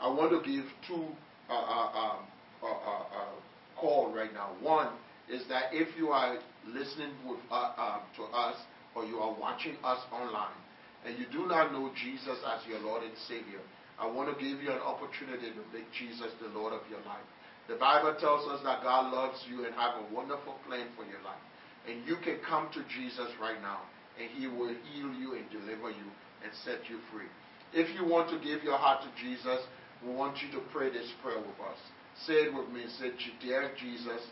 I 0.00 0.08
want 0.08 0.30
to 0.30 0.50
give 0.50 0.64
two 0.86 1.06
uh, 1.50 1.52
uh, 1.52 1.98
um, 1.98 2.16
uh, 2.62 2.66
uh, 2.66 3.00
uh, 3.02 3.80
call 3.80 4.12
right 4.14 4.32
now. 4.32 4.50
One 4.60 4.88
is 5.28 5.42
that 5.48 5.64
if 5.72 5.88
you 5.98 6.08
are 6.08 6.38
listening 6.66 7.10
with, 7.26 7.38
uh, 7.50 7.72
um, 7.76 8.00
to 8.16 8.22
us 8.24 8.56
or 8.94 9.04
you 9.04 9.18
are 9.18 9.34
watching 9.38 9.76
us 9.84 10.00
online 10.12 10.56
and 11.04 11.18
you 11.18 11.26
do 11.32 11.46
not 11.46 11.72
know 11.72 11.90
Jesus 11.98 12.38
as 12.46 12.62
your 12.66 12.78
Lord 12.80 13.02
and 13.02 13.14
Savior, 13.26 13.58
I 13.98 14.06
want 14.06 14.30
to 14.30 14.38
give 14.38 14.62
you 14.62 14.70
an 14.70 14.82
opportunity 14.82 15.50
to 15.50 15.62
make 15.74 15.90
Jesus 15.90 16.30
the 16.40 16.48
Lord 16.54 16.72
of 16.72 16.82
your 16.88 17.02
life. 17.02 17.26
The 17.68 17.74
Bible 17.74 18.14
tells 18.18 18.46
us 18.50 18.60
that 18.64 18.82
God 18.82 19.12
loves 19.12 19.38
you 19.50 19.66
and 19.66 19.74
have 19.74 19.98
a 19.98 20.14
wonderful 20.14 20.58
plan 20.66 20.86
for 20.96 21.04
your 21.04 21.22
life. 21.22 21.42
And 21.86 22.06
you 22.06 22.16
can 22.22 22.38
come 22.46 22.70
to 22.74 22.82
Jesus 22.86 23.30
right 23.40 23.60
now, 23.62 23.82
and 24.18 24.30
He 24.30 24.46
will 24.46 24.70
heal 24.70 25.10
you 25.18 25.34
and 25.34 25.46
deliver 25.50 25.90
you 25.90 26.08
and 26.42 26.50
set 26.64 26.86
you 26.86 26.98
free. 27.10 27.30
If 27.74 27.90
you 27.94 28.06
want 28.06 28.30
to 28.30 28.38
give 28.38 28.62
your 28.62 28.78
heart 28.78 29.02
to 29.02 29.10
Jesus, 29.18 29.58
we 30.06 30.14
want 30.14 30.38
you 30.42 30.50
to 30.58 30.62
pray 30.70 30.90
this 30.90 31.10
prayer 31.22 31.38
with 31.38 31.58
us. 31.66 31.78
Say 32.26 32.46
it 32.46 32.54
with 32.54 32.68
me. 32.70 32.86
Say, 32.98 33.10
Dear 33.40 33.70
Jesus, 33.78 34.22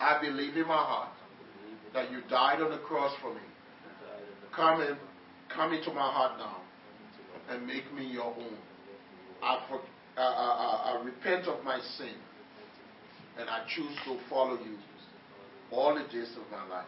I 0.00 0.20
believe 0.20 0.56
in 0.56 0.66
my 0.66 0.82
heart 0.82 1.14
that 1.94 2.10
you 2.10 2.20
died 2.28 2.60
on 2.60 2.70
the 2.70 2.78
cross 2.78 3.14
for 3.20 3.34
me. 3.34 3.40
Come 4.54 4.80
in, 4.82 4.96
come 5.54 5.72
into 5.72 5.92
my 5.92 6.10
heart 6.10 6.38
now 6.38 6.58
and 7.50 7.66
make 7.66 7.92
me 7.94 8.06
your 8.06 8.26
own. 8.26 8.56
I, 9.42 9.64
for, 9.68 9.80
I, 10.16 10.22
I, 10.22 10.92
I 10.92 11.04
repent 11.04 11.46
of 11.46 11.64
my 11.64 11.80
sin 11.96 12.14
and 13.38 13.48
I 13.48 13.64
choose 13.74 13.96
to 14.04 14.18
follow 14.28 14.54
you 14.54 14.76
all 15.70 15.94
the 15.94 16.04
days 16.12 16.32
of 16.36 16.50
my 16.50 16.66
life. 16.68 16.86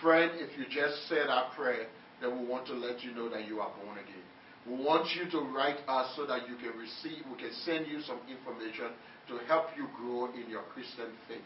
Friend, 0.00 0.30
if 0.34 0.56
you 0.58 0.64
just 0.70 1.08
said 1.08 1.28
our 1.28 1.50
prayer, 1.54 1.86
then 2.20 2.38
we 2.38 2.46
want 2.46 2.66
to 2.68 2.74
let 2.74 3.02
you 3.02 3.12
know 3.12 3.28
that 3.28 3.46
you 3.46 3.60
are 3.60 3.72
born 3.84 3.98
again. 3.98 4.24
We 4.66 4.84
want 4.84 5.08
you 5.14 5.30
to 5.30 5.40
write 5.54 5.78
us 5.88 6.12
so 6.16 6.26
that 6.26 6.48
you 6.48 6.56
can 6.56 6.78
receive, 6.78 7.24
we 7.30 7.38
can 7.38 7.52
send 7.64 7.86
you 7.86 8.00
some 8.02 8.18
information 8.28 8.90
to 9.28 9.38
help 9.46 9.66
you 9.76 9.86
grow 9.96 10.26
in 10.34 10.50
your 10.50 10.62
Christian 10.74 11.10
faith. 11.28 11.38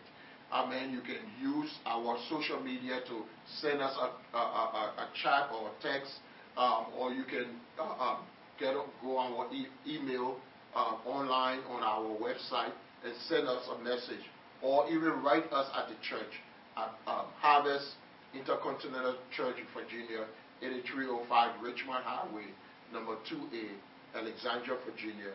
Amen. 0.53 0.91
You 0.91 1.01
can 1.01 1.23
use 1.41 1.71
our 1.87 2.19
social 2.29 2.61
media 2.61 3.01
to 3.07 3.23
send 3.61 3.81
us 3.81 3.95
a, 3.97 4.37
a, 4.37 4.41
a, 4.41 4.95
a 4.99 5.09
chat 5.23 5.49
or 5.55 5.71
a 5.71 5.83
text, 5.83 6.13
um, 6.57 6.87
or 6.99 7.13
you 7.13 7.23
can 7.25 7.47
uh, 7.79 7.85
um, 7.85 8.19
get 8.59 8.75
go 9.03 9.17
on 9.17 9.33
our 9.33 9.55
e- 9.55 9.69
email 9.87 10.37
uh, 10.75 10.97
online 11.07 11.61
on 11.71 11.83
our 11.83 12.03
website 12.19 12.73
and 13.05 13.15
send 13.29 13.47
us 13.47 13.63
a 13.79 13.83
message, 13.85 14.27
or 14.61 14.89
even 14.91 15.23
write 15.23 15.51
us 15.53 15.71
at 15.77 15.89
the 15.89 15.95
church 16.03 16.35
at 16.77 16.91
um, 17.07 17.27
Harvest 17.39 17.95
Intercontinental 18.35 19.17
Church 19.37 19.57
in 19.57 19.67
Virginia, 19.73 20.27
8305 20.63 21.63
Richmond 21.63 22.05
Highway, 22.05 22.51
number 22.93 23.15
2A, 23.31 23.71
Alexandria, 24.19 24.77
Virginia. 24.85 25.33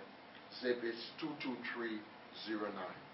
Zip 0.61 0.83
is 0.83 0.95
22309. 1.19 3.04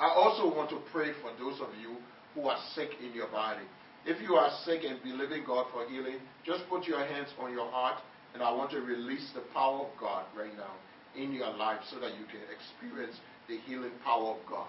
I 0.00 0.08
also 0.08 0.54
want 0.54 0.70
to 0.70 0.80
pray 0.92 1.12
for 1.22 1.30
those 1.38 1.60
of 1.60 1.68
you 1.80 1.96
who 2.34 2.48
are 2.48 2.58
sick 2.74 2.90
in 3.04 3.14
your 3.14 3.28
body. 3.28 3.64
If 4.06 4.20
you 4.20 4.34
are 4.34 4.50
sick 4.64 4.82
and 4.84 5.02
believing 5.02 5.44
God 5.46 5.66
for 5.72 5.88
healing, 5.88 6.18
just 6.44 6.68
put 6.68 6.84
your 6.84 7.04
hands 7.04 7.28
on 7.38 7.52
your 7.52 7.70
heart, 7.70 8.02
and 8.34 8.42
I 8.42 8.50
want 8.52 8.70
to 8.72 8.80
release 8.80 9.30
the 9.34 9.42
power 9.54 9.86
of 9.86 9.98
God 9.98 10.24
right 10.36 10.54
now 10.56 10.74
in 11.16 11.32
your 11.32 11.50
life 11.56 11.78
so 11.90 12.00
that 12.00 12.10
you 12.18 12.26
can 12.26 12.40
experience 12.50 13.16
the 13.48 13.58
healing 13.66 13.92
power 14.04 14.34
of 14.34 14.38
God. 14.48 14.66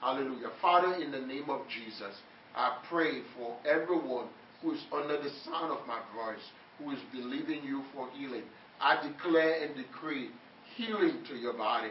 Hallelujah. 0.00 0.50
Father, 0.62 0.94
in 1.02 1.10
the 1.10 1.20
name 1.20 1.50
of 1.50 1.62
Jesus, 1.68 2.14
I 2.54 2.78
pray 2.88 3.22
for 3.36 3.56
everyone 3.66 4.28
who 4.62 4.72
is 4.72 4.80
under 4.92 5.20
the 5.20 5.30
sound 5.44 5.72
of 5.72 5.86
my 5.86 6.00
voice, 6.14 6.44
who 6.78 6.92
is 6.92 6.98
believing 7.12 7.64
you 7.64 7.82
for 7.94 8.08
healing. 8.16 8.44
I 8.80 9.06
declare 9.06 9.64
and 9.64 9.74
decree 9.76 10.30
healing 10.76 11.24
to 11.28 11.34
your 11.34 11.54
body 11.54 11.90